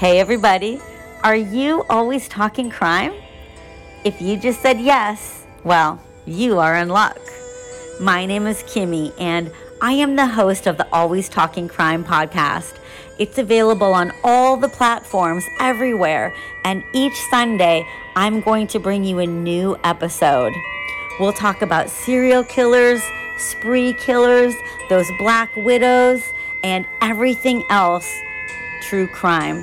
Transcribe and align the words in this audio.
Hey, 0.00 0.18
everybody. 0.18 0.80
Are 1.22 1.36
you 1.36 1.84
always 1.90 2.26
talking 2.26 2.70
crime? 2.70 3.12
If 4.02 4.22
you 4.22 4.38
just 4.38 4.62
said 4.62 4.80
yes, 4.80 5.44
well, 5.62 6.00
you 6.24 6.58
are 6.58 6.74
in 6.76 6.88
luck. 6.88 7.20
My 8.00 8.24
name 8.24 8.46
is 8.46 8.62
Kimmy, 8.62 9.12
and 9.20 9.52
I 9.82 9.92
am 9.92 10.16
the 10.16 10.26
host 10.26 10.66
of 10.66 10.78
the 10.78 10.88
Always 10.90 11.28
Talking 11.28 11.68
Crime 11.68 12.02
podcast. 12.02 12.78
It's 13.18 13.36
available 13.36 13.92
on 13.92 14.10
all 14.24 14.56
the 14.56 14.70
platforms 14.70 15.44
everywhere, 15.60 16.32
and 16.64 16.82
each 16.94 17.16
Sunday, 17.28 17.86
I'm 18.16 18.40
going 18.40 18.68
to 18.68 18.78
bring 18.78 19.04
you 19.04 19.18
a 19.18 19.26
new 19.26 19.76
episode. 19.84 20.54
We'll 21.18 21.34
talk 21.34 21.60
about 21.60 21.90
serial 21.90 22.42
killers, 22.44 23.02
spree 23.36 23.92
killers, 23.92 24.54
those 24.88 25.10
black 25.18 25.54
widows, 25.56 26.22
and 26.62 26.86
everything 27.02 27.62
else 27.68 28.10
true 28.80 29.06
crime. 29.06 29.62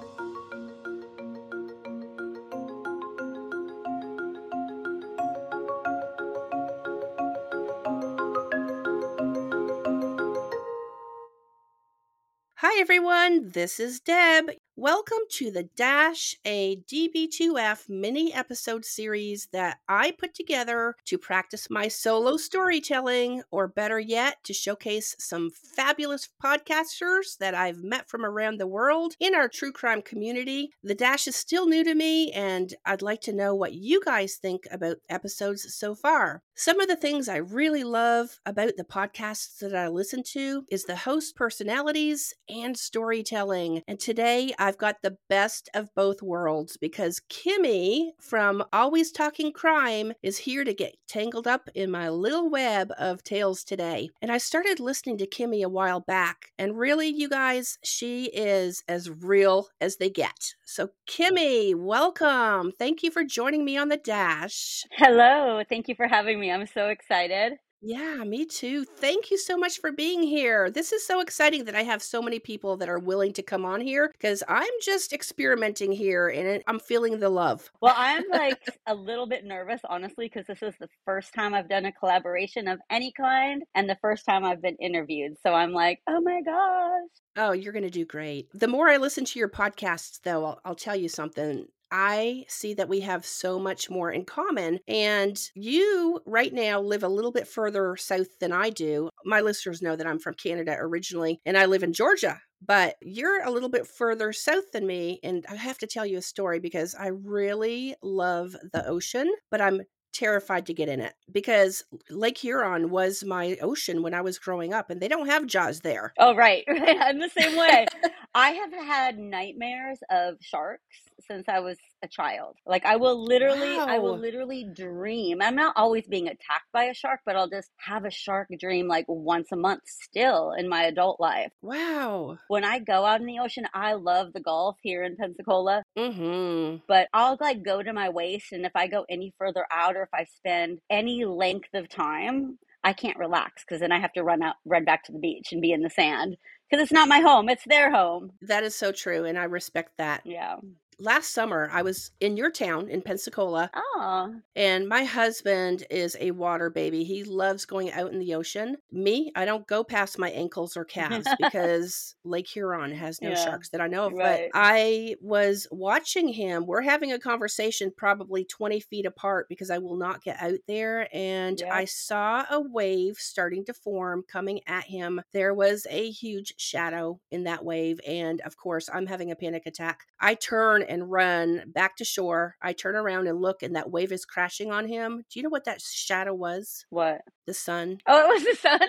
Everyone, 12.81 13.51
this 13.51 13.79
is 13.79 13.99
Deb. 13.99 14.49
Welcome 14.75 15.19
to 15.33 15.51
the 15.51 15.69
Dash, 15.75 16.35
a 16.43 16.77
DB2F 16.91 17.87
mini 17.87 18.33
episode 18.33 18.85
series 18.85 19.47
that 19.53 19.77
I 19.87 20.09
put 20.09 20.33
together 20.33 20.95
to 21.05 21.19
practice 21.19 21.69
my 21.69 21.87
solo 21.87 22.37
storytelling, 22.37 23.43
or 23.51 23.67
better 23.67 23.99
yet, 23.99 24.37
to 24.45 24.53
showcase 24.53 25.15
some 25.19 25.51
fabulous 25.51 26.27
podcasters 26.43 27.37
that 27.39 27.53
I've 27.53 27.83
met 27.83 28.09
from 28.09 28.25
around 28.25 28.59
the 28.59 28.65
world 28.65 29.13
in 29.19 29.35
our 29.35 29.47
true 29.47 29.71
crime 29.71 30.01
community. 30.01 30.71
The 30.83 30.95
Dash 30.95 31.27
is 31.27 31.35
still 31.35 31.67
new 31.67 31.83
to 31.83 31.93
me, 31.93 32.31
and 32.31 32.73
I'd 32.83 33.03
like 33.03 33.21
to 33.21 33.33
know 33.33 33.53
what 33.53 33.73
you 33.73 34.01
guys 34.03 34.37
think 34.37 34.63
about 34.71 34.97
episodes 35.07 35.71
so 35.75 35.93
far. 35.93 36.41
Some 36.55 36.79
of 36.79 36.87
the 36.87 36.95
things 36.95 37.27
I 37.27 37.37
really 37.37 37.83
love 37.83 38.39
about 38.45 38.73
the 38.77 38.83
podcasts 38.83 39.57
that 39.59 39.73
I 39.73 39.87
listen 39.87 40.21
to 40.33 40.65
is 40.69 40.83
the 40.83 40.95
host 40.95 41.35
personalities 41.35 42.33
and 42.49 42.77
storytelling. 42.77 43.81
And 43.87 43.99
today 43.99 44.53
I've 44.59 44.77
got 44.77 44.97
the 45.01 45.17
best 45.27 45.69
of 45.73 45.95
both 45.95 46.21
worlds 46.21 46.77
because 46.77 47.21
Kimmy 47.31 48.09
from 48.19 48.63
Always 48.71 49.11
Talking 49.11 49.53
Crime 49.53 50.13
is 50.21 50.39
here 50.39 50.63
to 50.63 50.73
get 50.73 50.97
tangled 51.07 51.47
up 51.47 51.69
in 51.73 51.89
my 51.89 52.09
little 52.09 52.49
web 52.49 52.91
of 52.97 53.23
tales 53.23 53.63
today. 53.63 54.09
And 54.21 54.31
I 54.31 54.37
started 54.37 54.79
listening 54.79 55.17
to 55.17 55.27
Kimmy 55.27 55.63
a 55.63 55.69
while 55.69 56.01
back, 56.01 56.51
and 56.59 56.77
really, 56.77 57.07
you 57.07 57.29
guys, 57.29 57.79
she 57.83 58.25
is 58.25 58.83
as 58.87 59.09
real 59.09 59.69
as 59.79 59.97
they 59.97 60.09
get. 60.09 60.55
So, 60.65 60.89
Kimmy, 61.09 61.75
welcome. 61.75 62.71
Thank 62.77 63.03
you 63.03 63.11
for 63.11 63.25
joining 63.25 63.65
me 63.65 63.77
on 63.77 63.89
the 63.89 63.97
dash. 63.97 64.85
Hello. 64.91 65.63
Thank 65.67 65.89
you 65.89 65.95
for 65.95 66.07
having 66.07 66.39
me. 66.39 66.40
I'm 66.49 66.65
so 66.65 66.87
excited. 66.87 67.57
Yeah, 67.83 68.23
me 68.23 68.45
too. 68.45 68.85
Thank 68.85 69.31
you 69.31 69.39
so 69.39 69.57
much 69.57 69.79
for 69.79 69.91
being 69.91 70.21
here. 70.21 70.69
This 70.69 70.91
is 70.91 71.05
so 71.05 71.19
exciting 71.19 71.65
that 71.65 71.73
I 71.73 71.81
have 71.81 72.03
so 72.03 72.21
many 72.21 72.37
people 72.37 72.77
that 72.77 72.87
are 72.89 72.99
willing 72.99 73.33
to 73.33 73.41
come 73.41 73.65
on 73.65 73.81
here 73.81 74.11
because 74.11 74.43
I'm 74.47 74.69
just 74.83 75.13
experimenting 75.13 75.91
here 75.91 76.29
and 76.29 76.63
I'm 76.67 76.79
feeling 76.79 77.17
the 77.17 77.29
love. 77.29 77.71
Well, 77.81 77.95
I'm 77.97 78.23
like 78.29 78.59
a 78.85 78.93
little 78.93 79.25
bit 79.25 79.45
nervous, 79.45 79.81
honestly, 79.89 80.27
because 80.27 80.45
this 80.45 80.61
is 80.61 80.75
the 80.79 80.89
first 81.05 81.33
time 81.33 81.55
I've 81.55 81.69
done 81.69 81.85
a 81.85 81.91
collaboration 81.91 82.67
of 82.67 82.79
any 82.91 83.11
kind 83.13 83.63
and 83.73 83.89
the 83.89 83.97
first 83.99 84.25
time 84.25 84.45
I've 84.45 84.61
been 84.61 84.75
interviewed. 84.75 85.37
So 85.41 85.51
I'm 85.51 85.71
like, 85.71 86.01
oh 86.07 86.21
my 86.21 86.39
gosh. 86.43 87.09
Oh, 87.35 87.51
you're 87.51 87.73
going 87.73 87.81
to 87.81 87.89
do 87.89 88.05
great. 88.05 88.47
The 88.53 88.67
more 88.67 88.89
I 88.89 88.97
listen 88.97 89.25
to 89.25 89.39
your 89.39 89.49
podcasts, 89.49 90.19
though, 90.21 90.45
I'll, 90.45 90.61
I'll 90.65 90.75
tell 90.75 90.95
you 90.95 91.09
something. 91.09 91.65
I 91.91 92.45
see 92.47 92.73
that 92.75 92.89
we 92.89 93.01
have 93.01 93.25
so 93.25 93.59
much 93.59 93.89
more 93.89 94.11
in 94.11 94.25
common. 94.25 94.79
And 94.87 95.39
you 95.53 96.21
right 96.25 96.53
now 96.53 96.79
live 96.79 97.03
a 97.03 97.09
little 97.09 97.31
bit 97.31 97.47
further 97.47 97.95
south 97.97 98.39
than 98.39 98.51
I 98.51 98.69
do. 98.69 99.09
My 99.25 99.41
listeners 99.41 99.81
know 99.81 99.95
that 99.95 100.07
I'm 100.07 100.19
from 100.19 100.35
Canada 100.35 100.75
originally 100.79 101.41
and 101.45 101.57
I 101.57 101.65
live 101.65 101.83
in 101.83 101.93
Georgia. 101.93 102.39
But 102.63 102.95
you're 103.01 103.43
a 103.43 103.49
little 103.49 103.69
bit 103.69 103.87
further 103.87 104.31
south 104.31 104.71
than 104.71 104.85
me. 104.85 105.19
And 105.23 105.43
I 105.49 105.55
have 105.55 105.79
to 105.79 105.87
tell 105.87 106.05
you 106.05 106.19
a 106.19 106.21
story 106.21 106.59
because 106.59 106.93
I 106.93 107.07
really 107.07 107.95
love 108.03 108.55
the 108.71 108.87
ocean, 108.87 109.33
but 109.49 109.61
I'm 109.61 109.81
terrified 110.13 110.65
to 110.65 110.73
get 110.73 110.89
in 110.89 110.99
it 110.99 111.13
because 111.31 111.83
Lake 112.09 112.37
Huron 112.37 112.89
was 112.89 113.23
my 113.23 113.57
ocean 113.61 114.03
when 114.03 114.13
I 114.13 114.21
was 114.21 114.37
growing 114.37 114.73
up, 114.73 114.89
and 114.89 115.01
they 115.01 115.07
don't 115.07 115.27
have 115.27 115.45
jaws 115.45 115.81
there. 115.81 116.13
Oh, 116.17 116.35
right, 116.35 116.63
right. 116.67 116.97
I'm 117.01 117.19
the 117.19 117.29
same 117.29 117.57
way. 117.57 117.85
I 118.35 118.51
have 118.51 118.73
had 118.73 119.17
nightmares 119.17 119.99
of 120.09 120.35
sharks 120.41 120.81
since 121.27 121.45
I 121.47 121.59
was 121.59 121.77
a 122.03 122.07
child. 122.07 122.55
Like 122.65 122.85
I 122.85 122.95
will 122.95 123.23
literally, 123.23 123.77
wow. 123.77 123.85
I 123.87 123.99
will 123.99 124.17
literally 124.17 124.67
dream. 124.75 125.41
I'm 125.41 125.55
not 125.55 125.73
always 125.75 126.07
being 126.07 126.27
attacked 126.27 126.71
by 126.73 126.85
a 126.85 126.93
shark, 126.93 127.21
but 127.25 127.35
I'll 127.35 127.49
just 127.49 127.69
have 127.77 128.05
a 128.05 128.11
shark 128.11 128.47
dream 128.59 128.87
like 128.87 129.05
once 129.07 129.47
a 129.51 129.57
month 129.57 129.81
still 129.85 130.53
in 130.57 130.67
my 130.67 130.83
adult 130.83 131.19
life. 131.19 131.51
Wow. 131.61 132.37
When 132.47 132.63
I 132.63 132.79
go 132.79 133.05
out 133.05 133.21
in 133.21 133.27
the 133.27 133.39
ocean, 133.39 133.67
I 133.73 133.93
love 133.93 134.33
the 134.33 134.41
Gulf 134.41 134.77
here 134.81 135.03
in 135.03 135.15
Pensacola. 135.15 135.83
Mm-hmm. 135.97 136.77
But 136.87 137.07
I'll 137.13 137.37
like 137.39 137.63
go 137.63 137.81
to 137.81 137.93
my 137.93 138.09
waist, 138.09 138.51
and 138.51 138.65
if 138.65 138.75
I 138.75 138.87
go 138.87 139.05
any 139.09 139.33
further 139.37 139.65
out, 139.71 139.95
or 139.95 140.03
if 140.03 140.13
I 140.13 140.25
spend 140.25 140.79
any 140.89 141.25
length 141.25 141.69
of 141.73 141.89
time, 141.89 142.57
I 142.83 142.93
can't 142.93 143.17
relax 143.17 143.63
because 143.63 143.81
then 143.81 143.91
I 143.91 143.99
have 143.99 144.13
to 144.13 144.23
run 144.23 144.41
out, 144.41 144.55
run 144.65 144.85
back 144.85 145.03
to 145.05 145.11
the 145.11 145.19
beach 145.19 145.49
and 145.51 145.61
be 145.61 145.71
in 145.71 145.81
the 145.81 145.89
sand 145.89 146.37
because 146.69 146.81
it's 146.81 146.91
not 146.91 147.07
my 147.07 147.19
home; 147.19 147.49
it's 147.49 147.65
their 147.65 147.91
home. 147.91 148.31
That 148.41 148.63
is 148.63 148.75
so 148.75 148.91
true, 148.91 149.25
and 149.25 149.37
I 149.37 149.43
respect 149.43 149.91
that. 149.97 150.21
Yeah 150.25 150.55
last 150.99 151.33
summer 151.33 151.69
I 151.71 151.81
was 151.81 152.11
in 152.19 152.37
your 152.37 152.51
town 152.51 152.89
in 152.89 153.01
Pensacola. 153.01 153.69
Oh. 153.73 154.35
And 154.55 154.87
my 154.87 155.03
husband 155.03 155.83
is 155.89 156.15
a 156.19 156.31
water 156.31 156.69
baby. 156.69 157.03
He 157.03 157.23
loves 157.23 157.65
going 157.65 157.91
out 157.91 158.11
in 158.11 158.19
the 158.19 158.35
ocean. 158.35 158.77
Me, 158.91 159.31
I 159.35 159.45
don't 159.45 159.67
go 159.67 159.83
past 159.83 160.19
my 160.19 160.29
ankles 160.29 160.77
or 160.77 160.85
calves 160.85 161.27
because 161.39 162.15
Lake 162.23 162.47
Huron 162.47 162.93
has 162.93 163.21
no 163.21 163.29
yeah. 163.29 163.43
sharks 163.43 163.69
that 163.69 163.81
I 163.81 163.87
know 163.87 164.07
of. 164.07 164.13
Right. 164.13 164.49
But 164.53 164.59
I 164.59 165.15
was 165.21 165.67
watching 165.71 166.27
him. 166.27 166.65
We're 166.65 166.81
having 166.81 167.11
a 167.11 167.19
conversation 167.19 167.91
probably 167.95 168.45
20 168.45 168.79
feet 168.81 169.05
apart 169.05 169.47
because 169.49 169.69
I 169.69 169.79
will 169.79 169.97
not 169.97 170.23
get 170.23 170.41
out 170.41 170.59
there. 170.67 171.07
And 171.13 171.59
yeah. 171.59 171.73
I 171.73 171.85
saw 171.85 172.45
a 172.49 172.61
wave 172.61 173.17
starting 173.17 173.65
to 173.65 173.73
form 173.73 174.23
coming 174.27 174.61
at 174.67 174.85
him. 174.85 175.21
There 175.31 175.53
was 175.53 175.87
a 175.89 176.09
huge 176.11 176.53
shadow 176.57 177.19
in 177.31 177.43
that 177.45 177.65
wave. 177.65 177.99
And 178.07 178.41
of 178.41 178.57
course, 178.57 178.89
I'm 178.93 179.07
having 179.07 179.31
a 179.31 179.35
panic 179.35 179.63
attack. 179.65 180.05
I 180.19 180.35
turn 180.35 180.80
and 180.81 181.11
run 181.11 181.63
back 181.67 181.95
to 181.97 182.05
shore. 182.05 182.55
I 182.61 182.73
turn 182.73 182.95
around 182.95 183.27
and 183.27 183.41
look, 183.41 183.63
and 183.63 183.75
that 183.75 183.91
wave 183.91 184.11
is 184.11 184.25
crashing 184.25 184.71
on 184.71 184.87
him. 184.87 185.23
Do 185.29 185.39
you 185.39 185.43
know 185.43 185.49
what 185.49 185.65
that 185.65 185.81
shadow 185.81 186.33
was? 186.33 186.85
What? 186.89 187.21
The 187.47 187.53
sun. 187.53 187.99
Oh, 188.07 188.29
it 188.29 188.33
was 188.33 188.43
the 188.43 188.55
sun. 188.55 188.79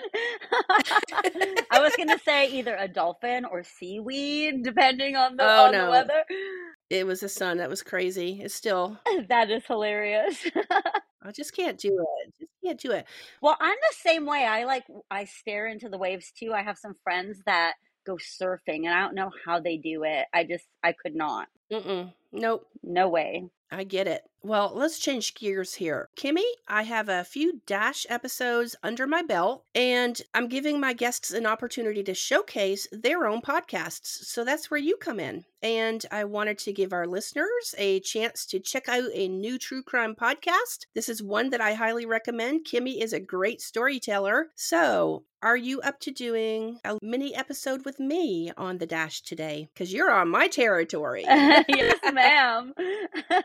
I 1.71 1.79
was 1.79 1.93
going 1.97 2.09
to 2.09 2.19
say 2.23 2.49
either 2.51 2.75
a 2.75 2.87
dolphin 2.87 3.45
or 3.45 3.63
seaweed, 3.63 4.63
depending 4.63 5.15
on 5.15 5.35
the, 5.35 5.43
oh, 5.43 5.65
on 5.65 5.71
no. 5.71 5.85
the 5.85 5.91
weather. 5.91 6.23
It 6.89 7.07
was 7.07 7.21
the 7.21 7.29
sun. 7.29 7.57
That 7.57 7.69
was 7.69 7.81
crazy. 7.81 8.39
It's 8.43 8.53
still. 8.53 8.99
That 9.29 9.49
is 9.49 9.65
hilarious. 9.65 10.45
I 11.23 11.31
just 11.31 11.55
can't 11.55 11.79
do 11.79 11.89
it. 11.89 12.33
Just 12.39 12.51
can't 12.63 12.79
do 12.79 12.91
it. 12.91 13.05
Well, 13.41 13.57
I'm 13.59 13.75
the 13.75 13.95
same 14.01 14.25
way. 14.25 14.45
I 14.45 14.65
like 14.65 14.83
I 15.09 15.25
stare 15.25 15.67
into 15.67 15.89
the 15.89 15.97
waves 15.97 16.31
too. 16.37 16.53
I 16.53 16.61
have 16.61 16.77
some 16.77 16.95
friends 17.03 17.41
that 17.45 17.73
go 18.05 18.17
surfing 18.17 18.85
and 18.85 18.89
I 18.89 19.01
don't 19.01 19.15
know 19.15 19.31
how 19.45 19.59
they 19.59 19.77
do 19.77 20.03
it. 20.03 20.25
I 20.33 20.43
just 20.43 20.65
I 20.83 20.93
could 20.93 21.15
not. 21.15 21.47
Mm-mm. 21.73 22.13
Nope. 22.33 22.67
No 22.81 23.07
way. 23.07 23.45
I 23.71 23.83
get 23.83 24.07
it. 24.07 24.23
Well, 24.45 24.73
let's 24.75 24.99
change 24.99 25.35
gears 25.35 25.73
here. 25.75 26.09
Kimmy, 26.17 26.43
I 26.67 26.83
have 26.83 27.07
a 27.07 27.23
few 27.23 27.61
Dash 27.65 28.05
episodes 28.09 28.75
under 28.83 29.07
my 29.07 29.21
belt, 29.21 29.63
and 29.73 30.21
I'm 30.33 30.49
giving 30.49 30.81
my 30.81 30.91
guests 30.91 31.31
an 31.31 31.45
opportunity 31.45 32.03
to 32.03 32.13
showcase 32.13 32.85
their 32.91 33.25
own 33.25 33.41
podcasts. 33.41 34.25
So 34.25 34.43
that's 34.43 34.69
where 34.69 34.79
you 34.79 34.97
come 34.97 35.19
in. 35.19 35.45
And 35.61 36.05
I 36.11 36.25
wanted 36.25 36.57
to 36.59 36.73
give 36.73 36.91
our 36.91 37.07
listeners 37.07 37.73
a 37.77 38.01
chance 38.01 38.45
to 38.47 38.59
check 38.59 38.89
out 38.89 39.09
a 39.13 39.29
new 39.29 39.57
true 39.57 39.81
crime 39.81 40.13
podcast. 40.13 40.87
This 40.93 41.07
is 41.07 41.23
one 41.23 41.49
that 41.51 41.61
I 41.61 41.73
highly 41.73 42.05
recommend. 42.05 42.65
Kimmy 42.65 43.01
is 43.01 43.13
a 43.13 43.21
great 43.21 43.61
storyteller. 43.61 44.47
So, 44.55 45.23
are 45.41 45.57
you 45.57 45.79
up 45.81 45.99
to 46.01 46.11
doing 46.11 46.79
a 46.85 46.97
mini 47.01 47.33
episode 47.33 47.85
with 47.85 47.99
me 47.99 48.51
on 48.57 48.77
the 48.77 48.85
Dash 48.85 49.21
today? 49.21 49.69
Because 49.73 49.93
you're 49.93 50.11
on 50.11 50.29
my 50.29 50.47
territory. 50.47 51.23
yes, 51.27 51.99
ma'am. 52.13 52.22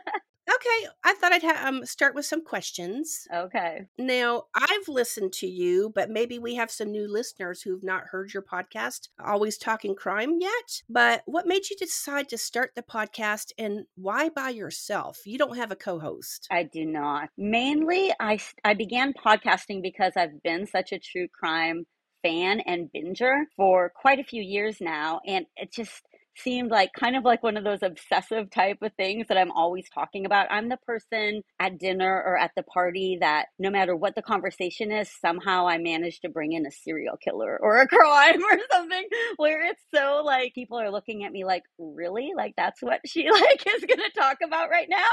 Okay, 0.49 0.87
I 1.03 1.13
thought 1.13 1.31
I'd 1.31 1.43
ha- 1.43 1.67
um, 1.67 1.85
start 1.85 2.15
with 2.15 2.25
some 2.25 2.43
questions. 2.43 3.27
Okay. 3.31 3.85
Now, 3.99 4.45
I've 4.55 4.87
listened 4.87 5.31
to 5.33 5.47
you, 5.47 5.91
but 5.93 6.09
maybe 6.09 6.39
we 6.39 6.55
have 6.55 6.71
some 6.71 6.89
new 6.89 7.07
listeners 7.07 7.61
who've 7.61 7.83
not 7.83 8.07
heard 8.07 8.33
your 8.33 8.41
podcast, 8.41 9.09
Always 9.23 9.59
Talking 9.59 9.95
Crime, 9.95 10.37
yet. 10.39 10.81
But 10.89 11.21
what 11.27 11.45
made 11.45 11.69
you 11.69 11.75
decide 11.77 12.29
to 12.29 12.37
start 12.37 12.71
the 12.75 12.81
podcast 12.81 13.51
and 13.59 13.85
why 13.95 14.29
by 14.29 14.49
yourself? 14.49 15.19
You 15.23 15.37
don't 15.37 15.57
have 15.57 15.71
a 15.71 15.75
co 15.75 15.99
host. 15.99 16.47
I 16.49 16.63
do 16.63 16.83
not. 16.83 17.29
Mainly, 17.37 18.11
I, 18.19 18.39
I 18.63 18.73
began 18.73 19.13
podcasting 19.13 19.83
because 19.83 20.13
I've 20.17 20.41
been 20.41 20.65
such 20.65 20.91
a 20.93 20.99
true 20.99 21.27
crime 21.27 21.85
fan 22.23 22.59
and 22.61 22.89
binger 22.93 23.43
for 23.55 23.91
quite 23.95 24.19
a 24.19 24.23
few 24.23 24.41
years 24.41 24.77
now. 24.81 25.19
And 25.27 25.45
it 25.55 25.71
just, 25.71 26.01
seemed 26.39 26.71
like 26.71 26.91
kind 26.93 27.15
of 27.15 27.23
like 27.23 27.43
one 27.43 27.57
of 27.57 27.63
those 27.63 27.83
obsessive 27.83 28.49
type 28.49 28.77
of 28.81 28.91
things 28.93 29.27
that 29.27 29.37
I'm 29.37 29.51
always 29.51 29.85
talking 29.93 30.25
about. 30.25 30.47
I'm 30.51 30.69
the 30.69 30.77
person 30.77 31.41
at 31.59 31.77
dinner 31.77 32.23
or 32.25 32.37
at 32.37 32.51
the 32.55 32.63
party 32.63 33.17
that 33.21 33.47
no 33.57 33.69
matter 33.69 33.95
what 33.95 34.15
the 34.15 34.21
conversation 34.21 34.91
is, 34.91 35.09
somehow 35.21 35.67
I 35.67 35.77
manage 35.77 36.21
to 36.21 36.29
bring 36.29 36.53
in 36.53 36.65
a 36.65 36.71
serial 36.71 37.17
killer 37.17 37.57
or 37.61 37.81
a 37.81 37.87
crime 37.89 38.41
or 38.43 38.59
something 38.71 39.03
where 39.37 39.65
it's 39.65 39.83
so 39.93 40.21
like 40.25 40.53
people 40.53 40.79
are 40.79 40.91
looking 40.91 41.23
at 41.23 41.31
me 41.31 41.45
like, 41.45 41.63
really? 41.77 42.31
Like 42.35 42.53
that's 42.55 42.81
what 42.81 43.01
she 43.05 43.29
like 43.31 43.65
is 43.67 43.85
going 43.85 43.99
to 43.99 44.19
talk 44.19 44.37
about 44.45 44.69
right 44.69 44.87
now? 44.89 45.07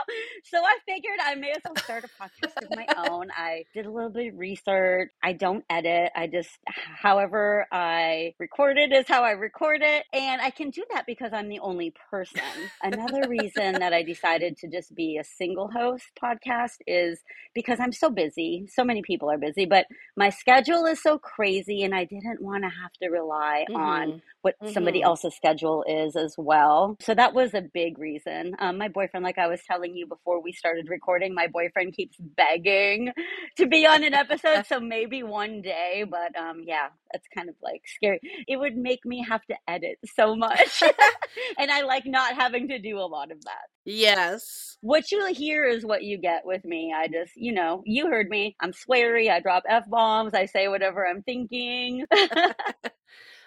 So 0.45 0.59
I 0.59 0.79
figured 0.87 1.19
I 1.25 1.35
may 1.35 1.51
as 1.51 1.63
well 1.65 1.77
start 1.77 2.05
a 2.05 2.23
podcast 2.23 2.65
of 2.65 2.77
my 2.77 2.87
own. 3.11 3.29
I 3.37 3.65
did 3.75 3.87
a 3.87 3.91
little 3.91 4.11
bit 4.11 4.33
of 4.33 4.39
research. 4.39 5.11
I 5.23 5.33
don't 5.33 5.65
edit. 5.71 6.13
I 6.15 6.27
just, 6.27 6.51
however 6.67 7.67
I 7.73 8.35
record 8.39 8.79
it 8.79 8.93
is 8.93 9.07
how 9.09 9.25
I 9.25 9.33
record 9.33 9.83
it. 9.83 10.05
And 10.13 10.41
I 10.41 10.51
can 10.51 10.71
do 10.71 10.85
that 10.93 11.05
because 11.07 11.16
because 11.17 11.33
I'm 11.33 11.49
the 11.49 11.59
only 11.61 11.93
person. 12.11 12.41
Another 12.83 13.29
reason 13.29 13.75
that 13.75 13.93
I 13.93 14.03
decided 14.03 14.57
to 14.59 14.69
just 14.69 14.95
be 14.95 15.19
a 15.19 15.25
single 15.25 15.69
host 15.69 16.05
podcast 16.23 16.79
is 16.87 17.21
because 17.55 17.81
I'm 17.81 17.93
so 17.93 18.11
busy. 18.11 18.67
So 18.73 18.85
many 18.85 19.03
people 19.03 19.31
are 19.31 19.39
busy, 19.39 19.65
but 19.65 19.87
my 20.17 20.31
schedule 20.31 20.87
is 20.87 21.03
so 21.03 21.19
crazy 21.19 21.83
and 21.83 21.95
I 21.95 22.05
didn't 22.05 22.41
want 22.41 22.65
to 22.65 22.71
have 22.71 22.93
to 23.03 23.09
rely 23.09 23.65
mm-hmm. 23.69 23.81
on 23.81 24.23
what 24.47 24.55
mm-hmm. 24.63 24.73
somebody 24.73 25.03
else's 25.03 25.35
schedule 25.35 25.85
is 25.89 26.15
as 26.15 26.37
well. 26.39 26.97
So 27.01 27.17
that 27.17 27.35
was 27.35 27.53
a 27.53 27.63
big 27.63 27.99
reason. 27.99 28.55
Um, 28.61 28.79
my 28.79 28.87
boyfriend, 28.87 29.25
like 29.25 29.39
I 29.39 29.49
was 29.49 29.61
telling 29.67 29.97
you 29.97 30.07
before 30.07 30.41
we 30.41 30.53
started 30.53 30.89
recording, 30.89 31.35
my 31.35 31.49
boyfriend 31.49 31.95
keeps 31.95 32.17
begging 32.21 33.11
to 33.57 33.67
be 33.67 33.89
on 33.89 34.05
an 34.05 34.15
episode. 34.15 34.65
so 34.67 34.79
maybe 34.79 35.25
one 35.25 35.63
day, 35.63 36.05
but 36.09 36.41
um, 36.41 36.61
yeah, 36.65 36.91
that's 37.11 37.27
kind 37.37 37.49
of 37.49 37.57
like 37.61 37.83
scary. 37.93 38.21
It 38.47 38.57
would 38.59 38.77
make 38.77 39.05
me 39.05 39.27
have 39.29 39.45
to 39.47 39.57
edit 39.67 39.99
so 40.15 40.37
much. 40.37 40.81
and 41.59 41.69
I 41.69 41.83
like 41.83 42.07
not 42.07 42.37
having 42.37 42.69
to 42.69 42.79
do 42.79 43.01
a 43.01 43.11
lot 43.11 43.33
of 43.33 43.43
that. 43.47 43.67
Yes. 43.85 44.79
What 44.81 45.11
you 45.11 45.27
hear 45.27 45.65
is 45.65 45.85
what 45.85 46.05
you 46.05 46.19
get 46.19 46.47
with 46.47 46.65
me. 46.65 46.95
I 46.97 47.09
just, 47.09 47.33
you 47.35 47.53
know, 47.53 47.83
you 47.85 48.07
heard 48.07 48.29
me. 48.29 48.55
I'm 48.61 48.73
sweary. 48.73 49.29
I 49.29 49.41
drop 49.41 49.65
F 49.69 49.91
bombs. 49.91 50.35
I 50.35 50.47
say 50.47 50.69
whatever 50.69 51.05
I'm 51.05 51.23
thinking. 51.23 52.05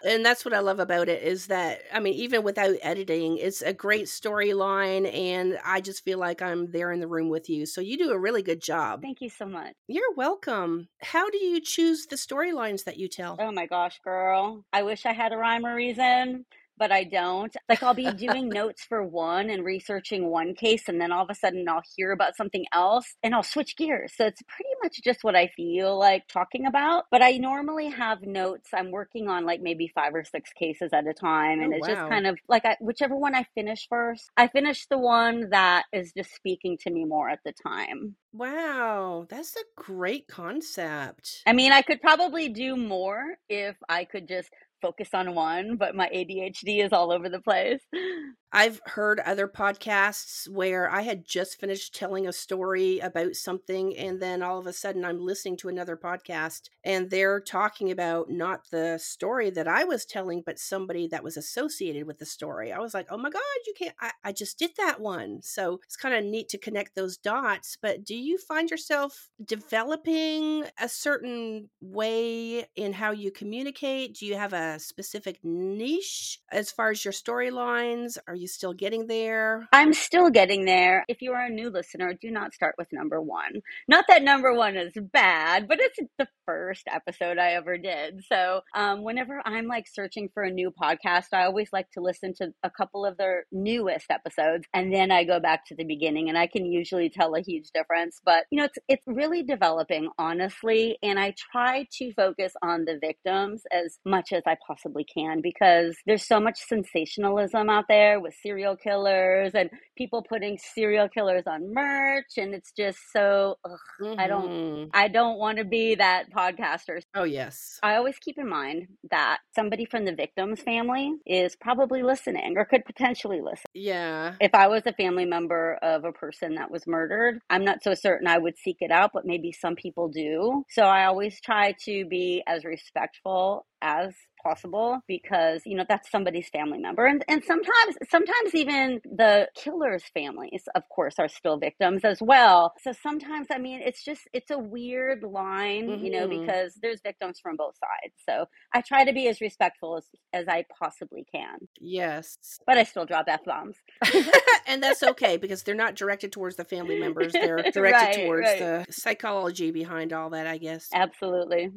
and 0.05 0.25
that's 0.25 0.45
what 0.45 0.53
I 0.53 0.59
love 0.59 0.79
about 0.79 1.09
it 1.09 1.23
is 1.23 1.47
that 1.47 1.81
I 1.93 1.99
mean 1.99 2.13
even 2.13 2.43
without 2.43 2.75
editing 2.81 3.37
it's 3.37 3.61
a 3.61 3.73
great 3.73 4.05
storyline 4.05 5.11
and 5.13 5.57
I 5.65 5.81
just 5.81 6.03
feel 6.03 6.19
like 6.19 6.41
I'm 6.41 6.71
there 6.71 6.91
in 6.91 6.99
the 6.99 7.07
room 7.07 7.29
with 7.29 7.49
you 7.49 7.65
so 7.65 7.81
you 7.81 7.97
do 7.97 8.11
a 8.11 8.19
really 8.19 8.41
good 8.41 8.61
job. 8.61 9.01
Thank 9.01 9.21
you 9.21 9.29
so 9.29 9.45
much. 9.45 9.73
You're 9.87 10.13
welcome. 10.15 10.87
How 11.01 11.29
do 11.29 11.37
you 11.37 11.61
choose 11.61 12.05
the 12.05 12.15
storylines 12.15 12.83
that 12.85 12.97
you 12.97 13.07
tell? 13.07 13.37
Oh 13.39 13.51
my 13.51 13.65
gosh, 13.65 13.99
girl. 14.03 14.65
I 14.73 14.83
wish 14.83 15.05
I 15.05 15.13
had 15.13 15.33
a 15.33 15.37
rhyme 15.37 15.65
or 15.65 15.75
reason 15.75 16.45
but 16.79 16.91
I 16.91 17.03
don't. 17.03 17.55
Like 17.67 17.83
I'll 17.83 17.93
be 17.93 18.11
doing 18.13 18.49
notes 18.49 18.83
for 18.83 19.03
one 19.03 19.49
and 19.49 19.63
researching 19.63 20.29
one 20.29 20.55
case, 20.55 20.87
and 20.87 20.99
then 20.99 21.11
all 21.11 21.23
of 21.23 21.29
a 21.29 21.35
sudden 21.35 21.67
I'll 21.67 21.83
hear 21.95 22.11
about 22.11 22.35
something 22.35 22.65
else 22.73 23.15
and 23.21 23.35
I'll 23.35 23.43
switch 23.43 23.75
gears. 23.77 24.13
So 24.15 24.25
it's 24.25 24.41
pretty 24.43 24.69
much 24.81 25.01
just 25.03 25.23
what 25.23 25.35
I 25.35 25.47
feel 25.55 25.99
like 25.99 26.27
talking 26.27 26.65
about. 26.65 27.05
But 27.11 27.21
I 27.21 27.33
normally 27.33 27.89
have 27.89 28.21
notes. 28.23 28.69
I'm 28.73 28.91
working 28.91 29.27
on 29.27 29.45
like 29.45 29.61
maybe 29.61 29.91
five 29.93 30.15
or 30.15 30.23
six 30.23 30.51
cases 30.53 30.91
at 30.93 31.05
a 31.05 31.13
time, 31.13 31.59
and 31.61 31.73
oh, 31.73 31.77
it's 31.77 31.87
wow. 31.87 31.95
just 31.95 32.09
kind 32.09 32.25
of 32.25 32.39
like 32.47 32.65
I, 32.65 32.77
whichever 32.79 33.15
one 33.15 33.35
I 33.35 33.45
finish 33.53 33.87
first. 33.89 34.29
I 34.37 34.47
finish 34.47 34.87
the 34.87 34.97
one 34.97 35.49
that 35.51 35.85
is 35.91 36.13
just 36.15 36.33
speaking 36.33 36.77
to 36.83 36.89
me 36.89 37.05
more 37.05 37.29
at 37.29 37.39
the 37.43 37.53
time. 37.53 38.15
Wow, 38.31 39.25
that's 39.27 39.55
a 39.55 39.81
great 39.81 40.27
concept. 40.27 41.41
I 41.47 41.53
mean, 41.53 41.71
I 41.71 41.81
could 41.81 41.99
probably 41.99 42.49
do 42.49 42.75
more 42.75 43.35
if 43.49 43.75
I 43.89 44.05
could 44.05 44.27
just 44.27 44.49
focus 44.81 45.09
on 45.13 45.35
one, 45.35 45.75
but 45.77 45.95
my 45.95 46.09
ADHD 46.09 46.83
is 46.83 46.93
all 46.93 47.11
over 47.11 47.29
the 47.29 47.41
place. 47.41 47.81
I've 48.51 48.81
heard 48.87 49.19
other 49.19 49.47
podcasts 49.47 50.49
where 50.49 50.89
I 50.89 51.01
had 51.01 51.23
just 51.23 51.59
finished 51.59 51.93
telling 51.93 52.27
a 52.27 52.33
story 52.33 52.97
about 52.97 53.35
something, 53.35 53.95
and 53.95 54.19
then 54.19 54.41
all 54.41 54.57
of 54.57 54.65
a 54.65 54.73
sudden 54.73 55.05
I'm 55.05 55.19
listening 55.19 55.55
to 55.57 55.69
another 55.69 55.95
podcast 55.95 56.69
and 56.83 57.11
they're 57.11 57.39
talking 57.39 57.91
about 57.91 58.31
not 58.31 58.61
the 58.71 58.97
story 58.97 59.51
that 59.51 59.67
I 59.67 59.83
was 59.83 60.05
telling, 60.05 60.41
but 60.43 60.57
somebody 60.57 61.07
that 61.09 61.23
was 61.23 61.37
associated 61.37 62.07
with 62.07 62.17
the 62.17 62.25
story. 62.25 62.71
I 62.71 62.79
was 62.79 62.93
like, 62.93 63.07
oh 63.11 63.17
my 63.17 63.29
God, 63.29 63.41
you 63.67 63.73
can't, 63.77 63.95
I, 64.01 64.11
I 64.23 64.31
just 64.31 64.57
did 64.57 64.71
that 64.77 64.99
one. 64.99 65.41
So 65.43 65.79
it's 65.85 65.95
kind 65.95 66.15
of 66.15 66.23
neat 66.23 66.49
to 66.49 66.57
connect 66.57 66.95
those 66.95 67.17
dots. 67.17 67.77
But 67.79 68.03
do 68.03 68.15
you 68.15 68.37
find 68.37 68.71
yourself 68.71 69.29
developing 69.43 70.65
a 70.79 70.89
certain 70.89 71.69
way 71.81 72.65
in 72.75 72.93
how 72.93 73.11
you 73.11 73.31
communicate? 73.31 74.15
Do 74.15 74.25
you 74.25 74.35
have 74.35 74.53
a 74.53 74.68
specific 74.77 75.39
niche 75.43 76.39
as 76.51 76.71
far 76.71 76.91
as 76.91 77.03
your 77.03 77.13
storylines? 77.13 78.17
Are 78.27 78.35
you 78.35 78.47
still 78.47 78.73
getting 78.73 79.07
there? 79.07 79.67
I'm 79.71 79.93
still 79.93 80.29
getting 80.29 80.65
there. 80.65 81.05
If 81.07 81.21
you 81.21 81.31
are 81.31 81.45
a 81.45 81.49
new 81.49 81.69
listener, 81.69 82.13
do 82.13 82.29
not 82.29 82.53
start 82.53 82.75
with 82.77 82.87
number 82.91 83.21
one. 83.21 83.61
Not 83.87 84.05
that 84.09 84.23
number 84.23 84.53
one 84.53 84.77
is 84.77 84.93
bad, 85.11 85.67
but 85.67 85.79
it's 85.79 85.99
the 86.17 86.27
first 86.45 86.83
episode 86.91 87.37
I 87.37 87.51
ever 87.51 87.77
did. 87.77 88.23
So, 88.25 88.61
um, 88.75 89.03
whenever 89.03 89.41
I'm 89.45 89.67
like 89.67 89.87
searching 89.87 90.29
for 90.33 90.43
a 90.43 90.51
new 90.51 90.71
podcast, 90.71 91.27
I 91.33 91.45
always 91.45 91.69
like 91.71 91.89
to 91.91 92.01
listen 92.01 92.33
to 92.35 92.53
a 92.63 92.69
couple 92.69 93.05
of 93.05 93.17
their 93.17 93.45
newest 93.51 94.11
episodes 94.11 94.67
and 94.73 94.93
then 94.93 95.11
I 95.11 95.23
go 95.23 95.39
back 95.39 95.65
to 95.67 95.75
the 95.75 95.85
beginning 95.85 96.29
and 96.29 96.37
I 96.37 96.47
can 96.47 96.65
usually 96.65 97.09
tell 97.09 97.35
a 97.35 97.41
huge 97.41 97.69
difference. 97.73 98.19
But, 98.23 98.45
you 98.51 98.59
know, 98.59 98.65
it's, 98.65 98.77
it's 98.87 99.03
really 99.07 99.43
developing, 99.43 100.09
honestly. 100.17 100.97
And 101.01 101.19
I 101.19 101.33
try 101.51 101.87
to 101.97 102.13
focus 102.13 102.53
on 102.61 102.85
the 102.85 102.99
victims 102.99 103.63
as 103.71 103.99
much 104.05 104.31
as 104.33 104.43
I 104.45 104.55
possibly 104.65 105.03
can 105.03 105.41
because 105.41 105.95
there's 106.05 106.25
so 106.25 106.39
much 106.39 106.57
sensationalism 106.67 107.69
out 107.69 107.85
there 107.87 108.19
with 108.19 108.33
serial 108.41 108.75
killers 108.75 109.51
and 109.53 109.69
people 109.97 110.23
putting 110.27 110.57
serial 110.57 111.07
killers 111.09 111.43
on 111.47 111.73
merch 111.73 112.37
and 112.37 112.53
it's 112.53 112.71
just 112.71 112.99
so 113.11 113.55
ugh, 113.65 113.77
mm-hmm. 114.01 114.19
I 114.19 114.27
don't 114.27 114.49
mm-hmm. 114.49 114.89
I 114.93 115.07
don't 115.07 115.37
want 115.37 115.57
to 115.57 115.65
be 115.65 115.95
that 115.95 116.31
podcaster. 116.31 117.01
Oh 117.15 117.23
yes. 117.23 117.79
I 117.83 117.95
always 117.95 118.17
keep 118.19 118.37
in 118.37 118.49
mind 118.49 118.87
that 119.11 119.39
somebody 119.55 119.85
from 119.85 120.05
the 120.05 120.13
victim's 120.13 120.61
family 120.61 121.13
is 121.25 121.55
probably 121.55 122.03
listening 122.03 122.55
or 122.57 122.65
could 122.65 122.85
potentially 122.85 123.41
listen. 123.41 123.65
Yeah. 123.73 124.35
If 124.39 124.53
I 124.53 124.67
was 124.67 124.83
a 124.85 124.93
family 124.93 125.25
member 125.25 125.77
of 125.81 126.05
a 126.05 126.11
person 126.11 126.55
that 126.55 126.71
was 126.71 126.87
murdered, 126.87 127.39
I'm 127.49 127.65
not 127.65 127.83
so 127.83 127.93
certain 127.93 128.27
I 128.27 128.37
would 128.37 128.57
seek 128.57 128.77
it 128.79 128.91
out, 128.91 129.11
but 129.13 129.25
maybe 129.25 129.51
some 129.51 129.75
people 129.75 130.09
do. 130.09 130.63
So 130.69 130.83
I 130.83 131.05
always 131.05 131.39
try 131.41 131.75
to 131.85 132.05
be 132.05 132.43
as 132.47 132.65
respectful 132.65 133.65
as 133.81 134.13
possible 134.43 134.99
because 135.07 135.61
you 135.65 135.75
know 135.75 135.85
that's 135.87 136.09
somebody's 136.11 136.49
family 136.49 136.79
member. 136.79 137.05
And 137.05 137.23
and 137.27 137.43
sometimes 137.43 137.97
sometimes 138.09 138.55
even 138.55 139.01
the 139.03 139.47
killer's 139.55 140.03
families 140.13 140.63
of 140.75 140.83
course 140.89 141.15
are 141.19 141.27
still 141.27 141.57
victims 141.57 142.03
as 142.03 142.21
well. 142.21 142.73
So 142.81 142.91
sometimes 142.91 143.47
i 143.51 143.57
mean 143.57 143.81
it's 143.83 144.03
just 144.03 144.21
it's 144.33 144.51
a 144.51 144.57
weird 144.57 145.23
line 145.23 145.87
mm-hmm. 145.87 146.03
you 146.03 146.11
know 146.11 146.27
mm-hmm. 146.27 146.41
because 146.41 146.73
there's 146.81 147.01
victims 147.01 147.39
from 147.41 147.55
both 147.55 147.75
sides. 147.75 148.13
So 148.27 148.45
i 148.73 148.81
try 148.81 149.05
to 149.05 149.13
be 149.13 149.27
as 149.27 149.41
respectful 149.41 149.97
as 149.97 150.05
as 150.33 150.47
i 150.47 150.65
possibly 150.79 151.25
can. 151.33 151.57
Yes. 151.79 152.37
But 152.65 152.77
i 152.77 152.83
still 152.83 153.05
drop 153.05 153.25
f-bombs 153.27 153.77
and 154.67 154.81
that's 154.81 155.03
okay 155.11 155.37
because 155.37 155.63
they're 155.63 155.75
not 155.75 155.95
directed 155.95 156.31
towards 156.31 156.55
the 156.55 156.65
family 156.65 156.99
members. 156.99 157.33
They're 157.33 157.63
directed 157.73 157.81
right, 157.81 158.15
towards 158.15 158.47
right. 158.47 158.59
the 158.59 158.85
psychology 158.91 159.71
behind 159.71 160.13
all 160.13 160.29
that 160.31 160.47
i 160.47 160.57
guess. 160.57 160.87
Absolutely 160.93 161.71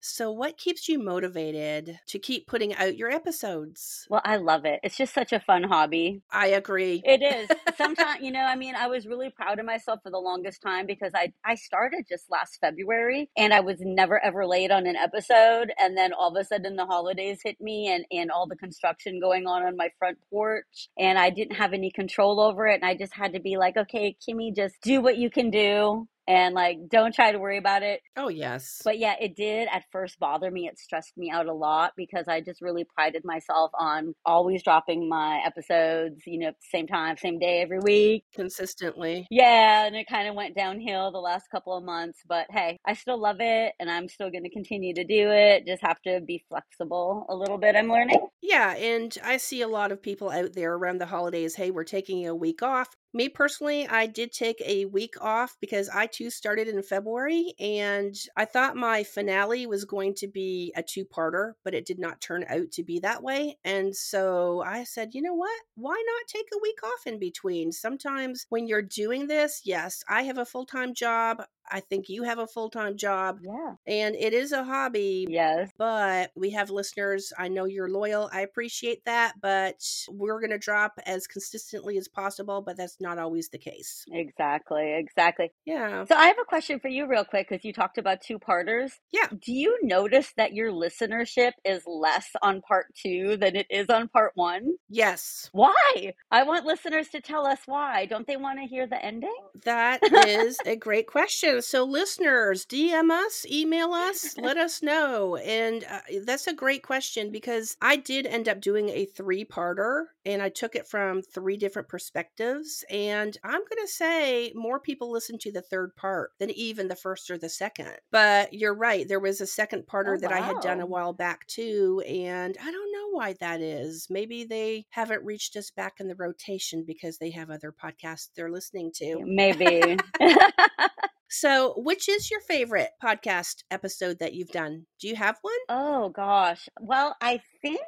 so, 0.00 0.30
what 0.30 0.56
keeps 0.56 0.88
you 0.88 0.98
motivated 0.98 1.98
to 2.06 2.18
keep 2.18 2.46
putting 2.46 2.74
out 2.74 2.96
your 2.96 3.10
episodes? 3.10 4.06
Well, 4.08 4.22
I 4.24 4.36
love 4.36 4.64
it. 4.64 4.80
It's 4.82 4.96
just 4.96 5.12
such 5.12 5.32
a 5.32 5.40
fun 5.40 5.62
hobby. 5.62 6.22
I 6.30 6.48
agree. 6.48 7.02
It 7.04 7.22
is. 7.22 7.48
Sometimes, 7.76 8.22
you 8.22 8.30
know, 8.30 8.40
I 8.40 8.56
mean, 8.56 8.74
I 8.74 8.86
was 8.86 9.06
really 9.06 9.30
proud 9.30 9.58
of 9.58 9.66
myself 9.66 10.00
for 10.02 10.10
the 10.10 10.18
longest 10.18 10.62
time 10.62 10.86
because 10.86 11.12
I 11.14 11.32
I 11.44 11.54
started 11.54 12.06
just 12.08 12.30
last 12.30 12.58
February 12.60 13.30
and 13.36 13.52
I 13.52 13.60
was 13.60 13.76
never 13.80 14.22
ever 14.24 14.46
late 14.46 14.70
on 14.70 14.86
an 14.86 14.96
episode 14.96 15.72
and 15.78 15.96
then 15.96 16.12
all 16.12 16.34
of 16.34 16.40
a 16.40 16.44
sudden 16.44 16.76
the 16.76 16.86
holidays 16.86 17.40
hit 17.44 17.60
me 17.60 17.92
and 17.92 18.04
and 18.10 18.30
all 18.30 18.46
the 18.46 18.56
construction 18.56 19.20
going 19.20 19.46
on 19.46 19.62
on 19.62 19.76
my 19.76 19.90
front 19.98 20.18
porch 20.30 20.88
and 20.98 21.18
I 21.18 21.30
didn't 21.30 21.56
have 21.56 21.72
any 21.72 21.90
control 21.90 22.40
over 22.40 22.66
it 22.66 22.74
and 22.76 22.84
I 22.84 22.96
just 22.96 23.14
had 23.14 23.34
to 23.34 23.40
be 23.40 23.56
like, 23.56 23.76
"Okay, 23.76 24.16
Kimmy, 24.26 24.54
just 24.54 24.76
do 24.82 25.00
what 25.00 25.18
you 25.18 25.30
can 25.30 25.50
do." 25.50 26.08
And 26.30 26.54
like 26.54 26.78
don't 26.88 27.14
try 27.14 27.32
to 27.32 27.38
worry 27.38 27.58
about 27.58 27.82
it. 27.82 28.00
Oh, 28.16 28.28
yes. 28.28 28.80
But 28.84 28.98
yeah, 28.98 29.14
it 29.20 29.34
did 29.34 29.68
at 29.72 29.84
first 29.90 30.18
bother 30.20 30.50
me. 30.50 30.68
It 30.68 30.78
stressed 30.78 31.16
me 31.16 31.30
out 31.30 31.46
a 31.46 31.52
lot 31.52 31.92
because 31.96 32.28
I 32.28 32.40
just 32.40 32.62
really 32.62 32.84
prided 32.94 33.24
myself 33.24 33.72
on 33.78 34.14
always 34.24 34.62
dropping 34.62 35.08
my 35.08 35.40
episodes, 35.44 36.22
you 36.26 36.38
know, 36.38 36.52
same 36.70 36.86
time, 36.86 37.16
same 37.16 37.38
day 37.38 37.60
every 37.62 37.80
week. 37.80 38.24
Consistently. 38.34 39.26
Yeah, 39.30 39.86
and 39.86 39.96
it 39.96 40.06
kind 40.08 40.28
of 40.28 40.36
went 40.36 40.54
downhill 40.54 41.10
the 41.10 41.18
last 41.18 41.50
couple 41.50 41.76
of 41.76 41.82
months, 41.82 42.20
but 42.28 42.46
hey, 42.50 42.78
I 42.86 42.94
still 42.94 43.20
love 43.20 43.38
it 43.40 43.72
and 43.80 43.90
I'm 43.90 44.08
still 44.08 44.30
going 44.30 44.44
to 44.44 44.50
continue 44.50 44.94
to 44.94 45.04
do 45.04 45.30
it. 45.30 45.66
Just 45.66 45.82
have 45.82 46.00
to 46.02 46.20
be 46.20 46.44
flexible 46.48 47.26
a 47.28 47.34
little 47.34 47.58
bit, 47.58 47.74
I'm 47.74 47.90
learning. 47.90 48.24
Yeah, 48.40 48.74
and 48.76 49.16
I 49.24 49.38
see 49.38 49.62
a 49.62 49.68
lot 49.68 49.90
of 49.90 50.00
people 50.00 50.30
out 50.30 50.52
there 50.52 50.74
around 50.74 50.98
the 50.98 51.06
holidays, 51.06 51.56
hey, 51.56 51.70
we're 51.72 51.84
taking 51.84 52.26
a 52.26 52.34
week 52.34 52.62
off. 52.62 52.96
Me 53.12 53.28
personally, 53.28 53.88
I 53.88 54.06
did 54.06 54.32
take 54.32 54.62
a 54.64 54.84
week 54.84 55.14
off 55.20 55.56
because 55.60 55.88
I 55.88 56.06
too 56.06 56.30
started 56.30 56.68
in 56.68 56.80
February 56.80 57.54
and 57.58 58.14
I 58.36 58.44
thought 58.44 58.76
my 58.76 59.02
finale 59.02 59.66
was 59.66 59.84
going 59.84 60.14
to 60.16 60.28
be 60.28 60.72
a 60.76 60.82
two 60.82 61.04
parter, 61.04 61.54
but 61.64 61.74
it 61.74 61.84
did 61.84 61.98
not 61.98 62.20
turn 62.20 62.44
out 62.48 62.70
to 62.72 62.84
be 62.84 63.00
that 63.00 63.20
way. 63.20 63.58
And 63.64 63.96
so 63.96 64.62
I 64.64 64.84
said, 64.84 65.12
you 65.12 65.22
know 65.22 65.34
what? 65.34 65.60
Why 65.74 66.00
not 66.06 66.28
take 66.28 66.46
a 66.54 66.60
week 66.62 66.78
off 66.84 67.06
in 67.06 67.18
between? 67.18 67.72
Sometimes 67.72 68.46
when 68.48 68.68
you're 68.68 68.80
doing 68.80 69.26
this, 69.26 69.62
yes, 69.64 70.04
I 70.08 70.22
have 70.22 70.38
a 70.38 70.44
full 70.46 70.66
time 70.66 70.94
job. 70.94 71.42
I 71.70 71.80
think 71.80 72.08
you 72.08 72.24
have 72.24 72.38
a 72.38 72.46
full 72.46 72.70
time 72.70 72.96
job. 72.96 73.40
Yeah. 73.42 73.74
And 73.86 74.14
it 74.16 74.32
is 74.32 74.52
a 74.52 74.64
hobby. 74.64 75.26
Yes. 75.28 75.70
But 75.78 76.30
we 76.34 76.50
have 76.50 76.70
listeners. 76.70 77.32
I 77.38 77.48
know 77.48 77.64
you're 77.64 77.90
loyal. 77.90 78.30
I 78.32 78.40
appreciate 78.42 79.04
that. 79.04 79.34
But 79.40 79.80
we're 80.08 80.40
going 80.40 80.50
to 80.50 80.58
drop 80.58 80.98
as 81.06 81.26
consistently 81.26 81.96
as 81.98 82.08
possible. 82.08 82.62
But 82.62 82.76
that's 82.76 83.00
not 83.00 83.18
always 83.18 83.48
the 83.48 83.58
case. 83.58 84.04
Exactly. 84.12 84.94
Exactly. 84.98 85.52
Yeah. 85.64 86.04
So 86.04 86.14
I 86.14 86.26
have 86.26 86.38
a 86.40 86.44
question 86.44 86.80
for 86.80 86.88
you, 86.88 87.06
real 87.06 87.24
quick, 87.24 87.48
because 87.48 87.64
you 87.64 87.72
talked 87.72 87.98
about 87.98 88.20
two 88.20 88.38
parters. 88.38 88.92
Yeah. 89.12 89.26
Do 89.28 89.52
you 89.52 89.78
notice 89.82 90.32
that 90.36 90.52
your 90.52 90.70
listenership 90.72 91.52
is 91.64 91.82
less 91.86 92.28
on 92.42 92.60
part 92.62 92.86
two 92.94 93.36
than 93.36 93.56
it 93.56 93.66
is 93.70 93.88
on 93.88 94.08
part 94.08 94.32
one? 94.34 94.74
Yes. 94.88 95.48
Why? 95.52 96.12
I 96.30 96.42
want 96.44 96.66
listeners 96.66 97.08
to 97.10 97.20
tell 97.20 97.46
us 97.46 97.60
why. 97.66 98.06
Don't 98.06 98.26
they 98.26 98.36
want 98.36 98.58
to 98.60 98.66
hear 98.66 98.86
the 98.86 99.02
ending? 99.04 99.34
That 99.64 100.00
is 100.26 100.58
a 100.66 100.76
great 100.76 101.06
question. 101.06 101.59
So, 101.60 101.84
listeners, 101.84 102.66
DM 102.66 103.10
us, 103.10 103.46
email 103.50 103.92
us, 103.92 104.34
let 104.38 104.56
us 104.56 104.82
know. 104.82 105.36
And 105.36 105.84
uh, 105.84 106.00
that's 106.24 106.46
a 106.46 106.54
great 106.54 106.82
question 106.82 107.30
because 107.30 107.76
I 107.80 107.96
did 107.96 108.26
end 108.26 108.48
up 108.48 108.60
doing 108.60 108.88
a 108.88 109.06
three 109.06 109.44
parter 109.44 110.04
and 110.24 110.42
I 110.42 110.48
took 110.48 110.74
it 110.74 110.86
from 110.86 111.22
three 111.22 111.56
different 111.56 111.88
perspectives. 111.88 112.84
And 112.90 113.36
I'm 113.44 113.60
going 113.60 113.82
to 113.82 113.88
say 113.88 114.52
more 114.54 114.80
people 114.80 115.10
listen 115.10 115.38
to 115.40 115.52
the 115.52 115.62
third 115.62 115.94
part 115.96 116.30
than 116.38 116.50
even 116.50 116.88
the 116.88 116.96
first 116.96 117.30
or 117.30 117.38
the 117.38 117.48
second. 117.48 117.92
But 118.10 118.52
you're 118.52 118.74
right. 118.74 119.06
There 119.08 119.20
was 119.20 119.40
a 119.40 119.46
second 119.46 119.84
parter 119.86 120.16
Oh, 120.16 120.20
that 120.20 120.32
I 120.32 120.40
had 120.40 120.60
done 120.60 120.80
a 120.80 120.86
while 120.86 121.12
back 121.12 121.46
too. 121.46 122.02
And 122.06 122.56
I 122.60 122.70
don't 122.70 122.92
know 122.92 123.10
why 123.12 123.34
that 123.40 123.60
is. 123.60 124.06
Maybe 124.10 124.44
they 124.44 124.86
haven't 124.90 125.24
reached 125.24 125.56
us 125.56 125.70
back 125.70 125.94
in 126.00 126.08
the 126.08 126.16
rotation 126.16 126.84
because 126.86 127.18
they 127.18 127.30
have 127.30 127.50
other 127.50 127.72
podcasts 127.72 128.28
they're 128.34 128.50
listening 128.50 128.92
to. 128.96 129.22
Maybe. 129.24 129.96
So, 131.32 131.74
which 131.76 132.08
is 132.08 132.28
your 132.28 132.40
favorite 132.40 132.90
podcast 133.02 133.62
episode 133.70 134.18
that 134.18 134.34
you've 134.34 134.48
done? 134.48 134.86
Do 135.00 135.06
you 135.06 135.14
have 135.14 135.38
one? 135.42 135.54
oh, 135.68 136.08
gosh. 136.08 136.68
Well, 136.80 137.16
I 137.20 137.40
think 137.62 137.80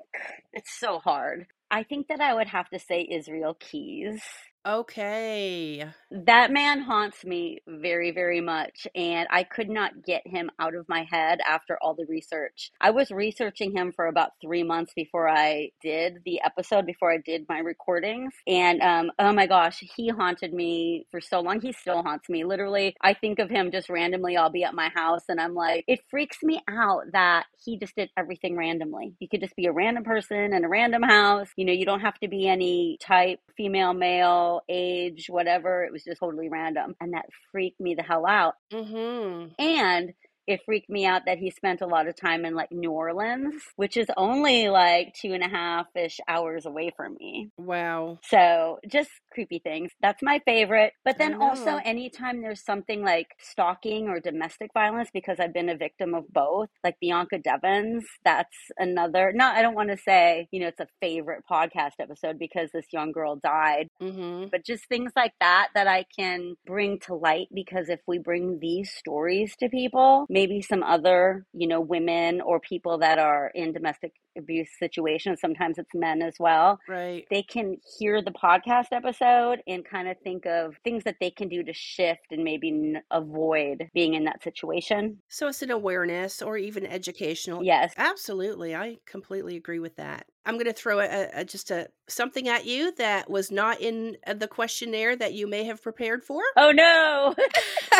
it's 0.52 0.72
so 0.78 1.00
hard. 1.00 1.46
I 1.68 1.82
think 1.82 2.06
that 2.06 2.20
I 2.20 2.34
would 2.34 2.46
have 2.46 2.68
to 2.70 2.78
say 2.78 3.06
Israel 3.10 3.56
Keyes. 3.58 4.22
Okay. 4.64 5.84
That 6.12 6.52
man 6.52 6.82
haunts 6.82 7.24
me 7.24 7.58
very, 7.66 8.12
very 8.12 8.40
much, 8.40 8.86
and 8.94 9.26
I 9.30 9.42
could 9.42 9.68
not 9.68 10.04
get 10.04 10.24
him 10.24 10.50
out 10.60 10.76
of 10.76 10.88
my 10.88 11.04
head 11.10 11.40
after 11.44 11.76
all 11.82 11.94
the 11.94 12.06
research. 12.06 12.70
I 12.80 12.90
was 12.90 13.10
researching 13.10 13.72
him 13.74 13.90
for 13.90 14.06
about 14.06 14.30
three 14.40 14.62
months 14.62 14.92
before 14.94 15.28
I 15.28 15.70
did 15.82 16.18
the 16.24 16.40
episode, 16.44 16.86
before 16.86 17.10
I 17.10 17.18
did 17.18 17.46
my 17.48 17.58
recordings, 17.58 18.34
and 18.46 18.80
um, 18.82 19.10
oh 19.18 19.32
my 19.32 19.46
gosh, 19.48 19.82
he 19.96 20.10
haunted 20.10 20.52
me 20.52 21.06
for 21.10 21.20
so 21.20 21.40
long. 21.40 21.60
He 21.60 21.72
still 21.72 22.02
haunts 22.04 22.28
me. 22.28 22.44
Literally, 22.44 22.94
I 23.00 23.14
think 23.14 23.40
of 23.40 23.50
him 23.50 23.72
just 23.72 23.88
randomly. 23.88 24.36
I'll 24.36 24.50
be 24.50 24.62
at 24.62 24.74
my 24.74 24.90
house, 24.94 25.24
and 25.28 25.40
I'm 25.40 25.54
like, 25.54 25.84
it 25.88 26.00
freaks 26.08 26.38
me 26.42 26.62
out 26.68 27.10
that 27.12 27.46
he 27.64 27.78
just 27.78 27.96
did 27.96 28.10
everything 28.16 28.56
randomly. 28.56 29.14
You 29.18 29.28
could 29.28 29.40
just 29.40 29.56
be 29.56 29.66
a 29.66 29.72
random 29.72 30.04
person 30.04 30.52
in 30.52 30.64
a 30.64 30.68
random 30.68 31.02
house. 31.02 31.48
You 31.56 31.64
know, 31.64 31.72
you 31.72 31.84
don't 31.84 32.00
have 32.00 32.18
to 32.20 32.28
be 32.28 32.46
any 32.46 32.98
type, 33.00 33.40
female, 33.56 33.92
male, 33.94 34.51
age, 34.68 35.26
whatever. 35.28 35.84
It 35.84 35.92
was 35.92 36.04
just 36.04 36.20
totally 36.20 36.48
random. 36.48 36.94
And 37.00 37.14
that 37.14 37.26
freaked 37.50 37.80
me 37.80 37.94
the 37.94 38.02
hell 38.02 38.26
out. 38.26 38.54
Mm-hmm. 38.72 39.52
And 39.58 40.12
it 40.46 40.60
freaked 40.64 40.90
me 40.90 41.06
out 41.06 41.22
that 41.26 41.38
he 41.38 41.50
spent 41.50 41.80
a 41.80 41.86
lot 41.86 42.08
of 42.08 42.16
time 42.16 42.44
in 42.44 42.54
like 42.54 42.72
New 42.72 42.90
Orleans, 42.90 43.54
which 43.76 43.96
is 43.96 44.06
only 44.16 44.68
like 44.68 45.14
two 45.14 45.32
and 45.32 45.42
a 45.42 45.48
half 45.48 45.86
ish 45.94 46.18
hours 46.28 46.66
away 46.66 46.92
from 46.96 47.14
me. 47.18 47.50
Wow. 47.56 48.18
So 48.24 48.78
just 48.88 49.10
creepy 49.32 49.60
things. 49.60 49.90
That's 50.00 50.22
my 50.22 50.40
favorite. 50.44 50.92
But 51.04 51.18
then 51.18 51.34
also, 51.40 51.78
anytime 51.84 52.42
there's 52.42 52.64
something 52.64 53.02
like 53.02 53.28
stalking 53.40 54.08
or 54.08 54.20
domestic 54.20 54.70
violence, 54.74 55.08
because 55.12 55.38
I've 55.40 55.54
been 55.54 55.68
a 55.68 55.76
victim 55.76 56.14
of 56.14 56.24
both, 56.32 56.68
like 56.84 56.96
Bianca 57.00 57.38
Devins, 57.38 58.04
that's 58.24 58.56
another. 58.78 59.32
Not, 59.34 59.56
I 59.56 59.62
don't 59.62 59.74
want 59.74 59.90
to 59.90 59.96
say, 59.96 60.48
you 60.50 60.60
know, 60.60 60.68
it's 60.68 60.80
a 60.80 60.86
favorite 61.00 61.44
podcast 61.50 61.92
episode 62.00 62.38
because 62.38 62.70
this 62.72 62.86
young 62.92 63.12
girl 63.12 63.36
died, 63.36 63.88
Mm-hmm. 64.02 64.48
but 64.50 64.64
just 64.64 64.86
things 64.88 65.12
like 65.16 65.32
that 65.40 65.68
that 65.74 65.86
I 65.86 66.04
can 66.18 66.54
bring 66.66 66.98
to 67.06 67.14
light 67.14 67.48
because 67.54 67.88
if 67.88 68.00
we 68.06 68.18
bring 68.18 68.58
these 68.60 68.90
stories 68.92 69.54
to 69.60 69.68
people, 69.68 70.26
maybe 70.32 70.62
some 70.62 70.82
other, 70.82 71.44
you 71.52 71.66
know, 71.68 71.80
women 71.80 72.40
or 72.40 72.58
people 72.58 72.96
that 72.98 73.18
are 73.18 73.52
in 73.54 73.72
domestic 73.72 74.12
abuse 74.38 74.70
situations, 74.78 75.38
sometimes 75.42 75.76
it's 75.76 75.94
men 75.94 76.22
as 76.22 76.34
well, 76.40 76.80
Right. 76.88 77.26
they 77.30 77.42
can 77.42 77.76
hear 77.98 78.22
the 78.22 78.30
podcast 78.30 78.86
episode 78.92 79.60
and 79.66 79.84
kind 79.84 80.08
of 80.08 80.16
think 80.24 80.46
of 80.46 80.74
things 80.84 81.04
that 81.04 81.16
they 81.20 81.30
can 81.30 81.48
do 81.48 81.62
to 81.62 81.72
shift 81.74 82.28
and 82.30 82.42
maybe 82.42 82.68
n- 82.70 83.02
avoid 83.10 83.90
being 83.92 84.14
in 84.14 84.24
that 84.24 84.42
situation. 84.42 85.18
So 85.28 85.48
it's 85.48 85.60
an 85.60 85.70
awareness 85.70 86.40
or 86.40 86.56
even 86.56 86.86
educational. 86.86 87.62
Yes. 87.62 87.92
Absolutely. 87.98 88.74
I 88.74 88.96
completely 89.04 89.56
agree 89.56 89.80
with 89.80 89.96
that. 89.96 90.24
I'm 90.46 90.54
going 90.54 90.66
to 90.66 90.72
throw 90.72 90.98
a, 90.98 91.28
a, 91.34 91.44
just 91.44 91.70
a 91.70 91.88
something 92.08 92.48
at 92.48 92.64
you 92.66 92.92
that 92.96 93.30
was 93.30 93.52
not 93.52 93.80
in 93.80 94.16
uh, 94.26 94.34
the 94.34 94.48
questionnaire 94.48 95.14
that 95.14 95.34
you 95.34 95.46
may 95.46 95.62
have 95.64 95.80
prepared 95.82 96.24
for. 96.24 96.42
Oh 96.56 96.72
no. 96.72 97.34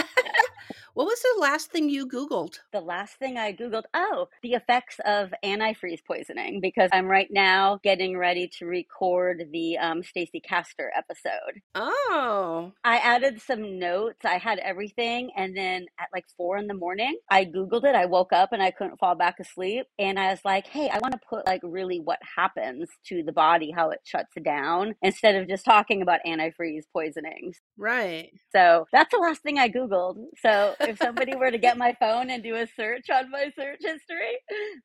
what 0.95 1.07
was 1.07 1.21
the 1.21 1.41
last 1.41 1.71
thing 1.71 1.89
you 1.89 2.07
Googled? 2.07 2.59
the 2.73 2.81
last 2.81 3.17
thing 3.17 3.37
I 3.37 3.53
Googled, 3.53 3.85
oh, 3.95 4.29
the 4.43 4.55
effects 4.55 4.97
of 5.05 5.33
antifreeze 5.45 6.05
poisoning, 6.05 6.61
because 6.61 6.91
I'm 6.93 7.07
right 7.07 7.29
now 7.31 7.79
getting 7.83 8.17
ready 8.17 8.49
to 8.59 8.67
record 8.67 9.45
the 9.53 9.79
um, 9.79 10.03
Stacey 10.03 10.41
Castor 10.41 10.91
episode. 10.97 11.61
Oh, 11.75 12.73
I 12.85 12.97
added 12.99 13.41
some 13.41 13.79
notes. 13.79 14.25
I 14.25 14.39
had 14.39 14.59
everything. 14.59 15.31
And 15.37 15.57
then 15.57 15.87
at 15.99 16.09
like 16.13 16.25
four 16.37 16.57
in 16.57 16.67
the 16.67 16.75
morning, 16.75 17.19
I 17.31 17.45
Googled 17.45 17.85
it. 17.85 17.95
I 17.95 18.07
woke 18.07 18.33
up 18.33 18.53
and 18.53 18.63
I 18.63 18.71
couldn't 18.71 18.99
fall 18.99 19.15
back 19.15 19.39
asleep. 19.39 19.87
And 19.99 20.19
I 20.19 20.31
was 20.31 20.41
like, 20.45 20.67
hey, 20.67 20.89
I 20.89 20.99
want 20.99 21.13
to 21.13 21.21
put 21.29 21.47
like 21.47 21.61
really 21.63 22.01
what 22.01 22.19
happens 22.37 22.89
to 23.07 23.23
the 23.23 23.33
body, 23.33 23.71
how 23.71 23.91
it 23.91 24.01
shuts 24.05 24.33
down, 24.43 24.95
instead 25.03 25.37
of 25.37 25.49
just 25.49 25.65
talking 25.65 26.03
about 26.03 26.21
antifreeze 26.27 26.85
poisonings. 26.93 27.61
right. 27.77 28.31
So 28.53 28.87
that's 28.93 29.13
the 29.13 29.21
last 29.21 29.43
thing 29.43 29.59
I 29.59 29.69
Googled. 29.69 30.17
So 30.41 30.75
if 30.89 30.99
somebody 30.99 31.35
were 31.35 31.51
to 31.51 31.59
get 31.59 31.79
my 31.79 31.97
phone 32.01 32.31
and 32.31 32.43
do 32.43 32.57
a 32.57 32.67
search 32.67 33.11
on 33.11 33.31
my 33.31 33.53
search 33.57 33.81
history, 33.81 34.39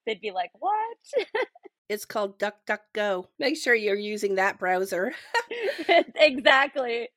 they'd 0.05 0.21
be 0.21 0.31
like, 0.31 0.51
what? 0.59 0.97
It's 1.89 2.05
called 2.05 2.37
DuckDuckGo. 2.37 3.27
Make 3.39 3.55
sure 3.57 3.73
you're 3.73 3.95
using 3.95 4.35
that 4.35 4.59
browser. 4.59 5.13
exactly. 6.15 7.07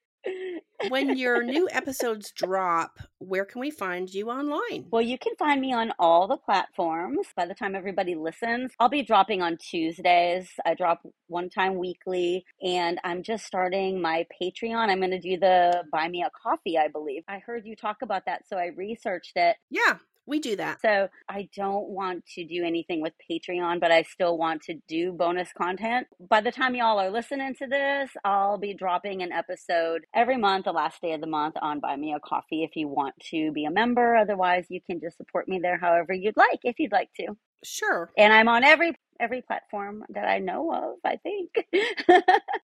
When 0.89 1.17
your 1.17 1.43
new 1.43 1.69
episodes 1.71 2.33
drop, 2.33 2.99
where 3.19 3.45
can 3.45 3.61
we 3.61 3.71
find 3.71 4.12
you 4.12 4.31
online? 4.31 4.87
Well, 4.91 5.03
you 5.03 5.19
can 5.19 5.35
find 5.39 5.61
me 5.61 5.73
on 5.73 5.93
all 5.99 6.27
the 6.27 6.37
platforms. 6.37 7.29
By 7.37 7.47
the 7.47 7.55
time 7.55 7.75
everybody 7.75 8.15
listens, 8.15 8.73
I'll 8.79 8.89
be 8.89 9.03
dropping 9.03 9.43
on 9.43 9.57
Tuesdays. 9.59 10.50
I 10.65 10.75
drop 10.75 11.03
one 11.29 11.50
time 11.50 11.77
weekly, 11.77 12.45
and 12.62 12.99
I'm 13.05 13.23
just 13.23 13.45
starting 13.45 14.00
my 14.00 14.27
Patreon. 14.41 14.89
I'm 14.89 14.99
going 14.99 15.11
to 15.11 15.21
do 15.21 15.39
the 15.39 15.85
Buy 15.93 16.09
Me 16.09 16.23
a 16.23 16.31
Coffee, 16.31 16.79
I 16.79 16.89
believe. 16.89 17.23
I 17.29 17.39
heard 17.39 17.67
you 17.67 17.77
talk 17.77 17.99
about 18.03 18.25
that, 18.27 18.49
so 18.49 18.57
I 18.57 18.67
researched 18.77 19.37
it. 19.37 19.57
Yeah, 19.71 19.99
we 20.27 20.39
do 20.39 20.57
that. 20.57 20.81
So 20.81 21.09
I 21.29 21.49
don't 21.57 21.89
want 21.89 22.27
to 22.35 22.45
do 22.45 22.65
anything 22.65 23.00
with 23.00 23.12
Patreon, 23.31 23.81
but 23.81 23.91
I 23.91 24.03
still 24.03 24.39
want 24.39 24.62
to 24.62 24.75
do 24.89 25.12
bonus 25.12 25.53
content. 25.53 26.07
By 26.21 26.41
the 26.41 26.53
time 26.53 26.75
y'all 26.75 27.00
are 27.00 27.11
listening 27.11 27.55
to 27.57 27.67
this, 27.67 28.11
I'll 28.25 28.59
be 28.59 28.75
dropping 28.75 29.23
an 29.23 29.33
episode 29.33 30.07
every 30.15 30.37
month, 30.37 30.67
the 30.67 30.73
last 30.73 31.00
day 31.03 31.12
of 31.12 31.21
the 31.21 31.27
month, 31.27 31.57
on 31.61 31.81
Buy 31.81 31.97
Me 31.97 32.15
a 32.15 32.21
Coffee 32.21 32.62
if 32.62 32.77
you 32.77 32.89
want 32.89 33.15
to 33.31 33.53
be 33.53 33.65
a 33.65 33.71
member. 33.71 34.17
Otherwise, 34.17 34.67
you 34.69 34.81
can 34.81 35.00
just 35.00 35.17
support 35.17 35.49
me 35.49 35.59
there 35.61 35.79
however 35.79 36.12
you'd 36.12 36.37
like, 36.37 36.61
if 36.62 36.79
you'd 36.79 36.93
like 36.93 37.11
to. 37.17 37.37
Sure. 37.65 38.11
And 38.17 38.33
I'm 38.33 38.49
on 38.49 38.65
every 38.65 38.95
every 39.21 39.43
platform 39.43 40.05
that 40.11 40.27
I 40.27 40.39
know 40.39 40.73
of, 40.73 40.95
I 41.05 41.17
think. 41.17 41.67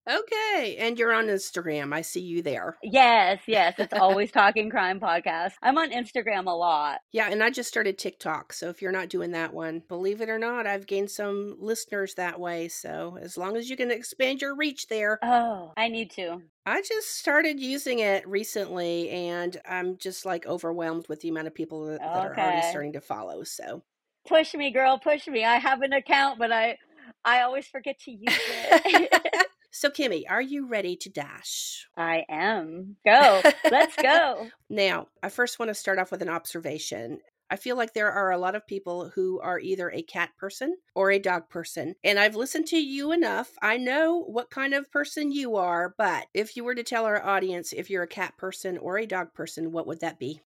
Okay. 0.09 0.77
And 0.81 0.99
you're 0.99 1.13
on 1.13 1.27
Instagram. 1.27 1.95
I 1.95 2.03
see 2.03 2.21
you 2.21 2.43
there. 2.43 2.77
yes, 2.83 3.41
yes. 3.47 3.75
It's 3.79 3.93
always 3.99 4.33
Talking 4.33 4.69
Crime 4.69 4.99
Podcast. 4.99 5.53
I'm 5.63 5.79
on 5.79 5.93
Instagram 5.93 6.47
a 6.47 6.51
lot. 6.51 7.01
Yeah. 7.13 7.29
And 7.31 7.43
I 7.43 7.51
just 7.51 7.69
started 7.69 7.99
TikTok. 7.99 8.53
So 8.53 8.69
if 8.69 8.83
you're 8.83 8.93
not 8.93 9.09
doing 9.09 9.31
that 9.33 9.55
one, 9.55 9.83
believe 9.89 10.21
it 10.21 10.29
or 10.29 10.39
not, 10.39 10.67
I've 10.67 10.87
gained 10.87 11.11
some 11.11 11.57
listeners 11.61 12.15
that 12.15 12.41
way. 12.41 12.69
So 12.69 13.17
as 13.21 13.39
long 13.39 13.57
as 13.57 13.71
you 13.71 13.77
can 13.77 13.91
expand 13.91 14.43
your 14.43 14.57
reach 14.57 14.89
there. 14.89 15.19
Oh, 15.23 15.73
I 15.77 15.89
need 15.89 16.11
to. 16.13 16.43
I 16.67 16.83
just 16.83 17.17
started 17.17 17.61
using 17.61 18.01
it 18.01 18.27
recently 18.27 19.09
and 19.11 19.57
I'm 19.69 19.99
just 19.99 20.25
like 20.27 20.47
overwhelmed 20.47 21.07
with 21.09 21.21
the 21.21 21.29
amount 21.29 21.47
of 21.47 21.55
people 21.55 21.87
that, 21.87 22.01
that 22.01 22.07
are 22.09 22.37
already 22.37 22.67
starting 22.69 22.93
to 22.95 23.01
follow. 23.01 23.45
So 23.45 23.83
Push 24.27 24.55
me, 24.55 24.71
girl, 24.71 24.99
push 24.99 25.27
me. 25.27 25.45
I 25.45 25.57
have 25.57 25.83
an 25.83 25.93
account, 25.93 26.39
but 26.39 26.53
I 26.53 26.79
I 27.25 27.43
always 27.43 27.67
forget 27.67 27.99
to 28.01 28.11
use 28.11 28.21
it. 28.29 29.47
So 29.75 29.89
Kimmy, 29.89 30.25
are 30.29 30.43
you 30.43 30.67
ready 30.67 30.97
to 30.97 31.09
dash? 31.09 31.89
I 31.97 32.27
am. 32.29 32.97
Go. 33.07 33.41
Let's 33.71 33.97
go. 33.97 34.49
Now, 34.69 35.09
I 35.23 35.31
first 35.31 35.59
want 35.59 35.71
to 35.71 35.75
start 35.75 35.99
off 35.99 36.11
with 36.11 36.21
an 36.21 36.29
observation. 36.29 37.21
I 37.51 37.57
feel 37.57 37.77
like 37.77 37.95
there 37.95 38.13
are 38.13 38.31
a 38.31 38.39
lot 38.39 38.55
of 38.55 38.67
people 38.67 39.11
who 39.15 39.41
are 39.41 39.59
either 39.59 39.91
a 39.91 40.03
cat 40.03 40.31
person 40.39 40.77
or 40.95 41.11
a 41.11 41.19
dog 41.19 41.49
person. 41.49 41.95
And 42.05 42.19
I've 42.19 42.37
listened 42.37 42.67
to 42.69 42.77
you 42.77 43.13
enough. 43.13 43.51
I 43.63 43.79
know 43.79 44.21
what 44.21 44.51
kind 44.51 44.75
of 44.75 44.91
person 44.91 45.33
you 45.33 45.57
are, 45.57 45.95
but 45.97 46.27
if 46.35 46.55
you 46.57 46.65
were 46.65 46.75
to 46.75 46.83
tell 46.83 47.07
our 47.07 47.25
audience 47.25 47.73
if 47.73 47.89
you're 47.89 48.03
a 48.03 48.09
cat 48.09 48.37
person 48.37 48.77
or 48.79 48.99
a 48.99 49.07
dog 49.07 49.33
person, 49.35 49.73
what 49.73 49.87
would 49.87 50.01
that 50.01 50.19
be? 50.19 50.43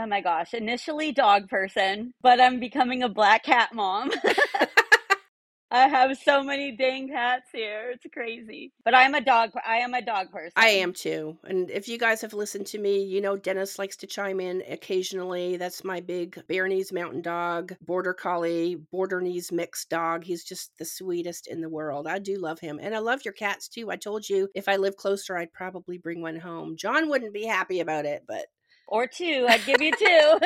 Oh 0.00 0.06
my 0.06 0.20
gosh. 0.20 0.54
Initially 0.54 1.10
dog 1.10 1.48
person, 1.48 2.14
but 2.22 2.40
I'm 2.40 2.60
becoming 2.60 3.02
a 3.02 3.08
black 3.08 3.42
cat 3.42 3.70
mom. 3.74 4.12
I 5.72 5.88
have 5.88 6.16
so 6.16 6.42
many 6.44 6.70
dang 6.70 7.08
cats 7.08 7.48
here. 7.52 7.90
It's 7.92 8.06
crazy. 8.12 8.72
But 8.84 8.94
I'm 8.94 9.14
a 9.14 9.20
dog 9.20 9.50
I 9.66 9.78
am 9.78 9.92
a 9.92 10.00
dog 10.00 10.30
person. 10.30 10.52
I 10.54 10.68
am 10.68 10.92
too. 10.92 11.36
And 11.44 11.68
if 11.68 11.88
you 11.88 11.98
guys 11.98 12.20
have 12.20 12.32
listened 12.32 12.66
to 12.68 12.78
me, 12.78 13.02
you 13.02 13.20
know 13.20 13.36
Dennis 13.36 13.76
likes 13.76 13.96
to 13.96 14.06
chime 14.06 14.38
in 14.38 14.62
occasionally. 14.68 15.56
That's 15.56 15.82
my 15.82 16.00
big 16.00 16.40
Bernese 16.48 16.94
mountain 16.94 17.22
dog, 17.22 17.74
border 17.84 18.14
collie, 18.14 18.76
borderese 18.94 19.50
mixed 19.50 19.90
dog. 19.90 20.22
He's 20.22 20.44
just 20.44 20.70
the 20.78 20.84
sweetest 20.84 21.48
in 21.48 21.60
the 21.60 21.68
world. 21.68 22.06
I 22.06 22.20
do 22.20 22.38
love 22.38 22.60
him. 22.60 22.78
And 22.80 22.94
I 22.94 23.00
love 23.00 23.24
your 23.24 23.34
cats 23.34 23.68
too. 23.68 23.90
I 23.90 23.96
told 23.96 24.28
you 24.28 24.48
if 24.54 24.68
I 24.68 24.76
lived 24.76 24.96
closer, 24.96 25.36
I'd 25.36 25.52
probably 25.52 25.98
bring 25.98 26.22
one 26.22 26.38
home. 26.38 26.76
John 26.76 27.10
wouldn't 27.10 27.34
be 27.34 27.44
happy 27.44 27.80
about 27.80 28.06
it, 28.06 28.22
but 28.28 28.46
Or 28.88 29.06
two. 29.06 29.46
I'd 29.48 29.64
give 29.66 29.80
you 29.82 29.92
two. 29.96 30.38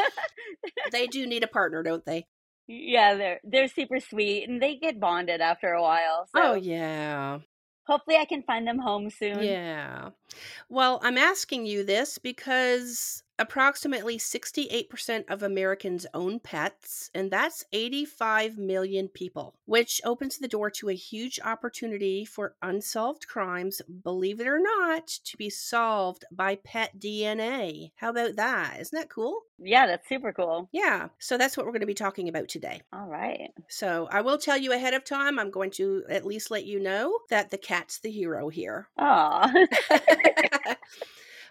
they 0.93 1.07
do 1.07 1.27
need 1.27 1.45
a 1.45 1.49
partner, 1.49 1.83
don't 1.83 2.05
they? 2.05 2.27
yeah, 2.69 3.15
they're 3.15 3.41
they're 3.45 3.69
super 3.69 3.99
sweet 4.01 4.49
and 4.49 4.63
they 4.63 4.77
get 4.77 5.01
bonded 5.01 5.41
after 5.41 5.73
a 5.73 5.83
while. 5.83 6.27
Oh, 6.35 6.41
so 6.41 6.53
Oh, 6.53 6.55
yeah. 6.55 7.39
hopefully 7.87 8.17
I 8.17 8.25
can 8.25 8.43
find 8.43 8.67
them 8.67 8.79
home 8.79 9.11
soon. 9.11 9.43
Yeah. 9.43 10.11
Well, 10.69 11.01
I'm 11.03 11.19
asking 11.19 11.67
you 11.67 11.85
this 11.85 12.19
because 12.19 13.23
approximately 13.43 14.19
68% 14.19 15.25
of 15.29 15.43
Americans 15.43 16.07
own 16.15 16.39
pets, 16.39 17.11
and 17.13 17.29
that's 17.29 17.65
85 17.73 18.57
million 18.57 19.09
people, 19.09 19.57
which 19.65 20.01
opens 20.05 20.39
the 20.39 20.47
door 20.47 20.71
to 20.71 20.89
a 20.89 20.95
huge 20.95 21.41
opportunity 21.45 22.25
for 22.25 22.55
unsolved 22.63 23.27
crimes, 23.27 23.83
believe 24.05 24.41
it 24.41 24.47
or 24.47 24.61
not, 24.61 25.09
to 25.09 25.37
be 25.37 25.51
solved 25.51 26.25
by 26.31 26.55
pet 26.55 27.01
DNA. 27.01 27.91
How 27.97 28.11
about 28.11 28.37
that? 28.37 28.77
Isn't 28.79 28.97
that 28.97 29.11
cool? 29.11 29.41
Yeah, 29.59 29.89
that's 29.89 30.09
super 30.09 30.33
cool. 30.33 30.69
Yeah. 30.71 31.09
So 31.19 31.37
that's 31.37 31.57
what 31.57 31.67
we're 31.67 31.73
going 31.73 31.81
to 31.81 31.87
be 31.87 31.95
talking 31.95 32.29
about 32.29 32.49
today. 32.49 32.81
All 32.93 33.09
right. 33.09 33.51
So 33.69 34.09
I 34.13 34.21
will 34.21 34.39
tell 34.39 34.57
you 34.57 34.73
ahead 34.73 34.95
of 34.95 35.05
time, 35.05 35.41
I'm 35.41 35.51
going 35.51 35.73
to 35.73 36.05
at 36.09 36.25
least 36.25 36.53
let 36.53 36.65
you 36.65 36.79
know 36.79 37.19
that 37.31 37.51
the 37.51 37.59
cat's 37.59 37.99
the 37.99 38.11
hero 38.11 38.49
here. 38.49 38.89
Aw. 38.99 39.53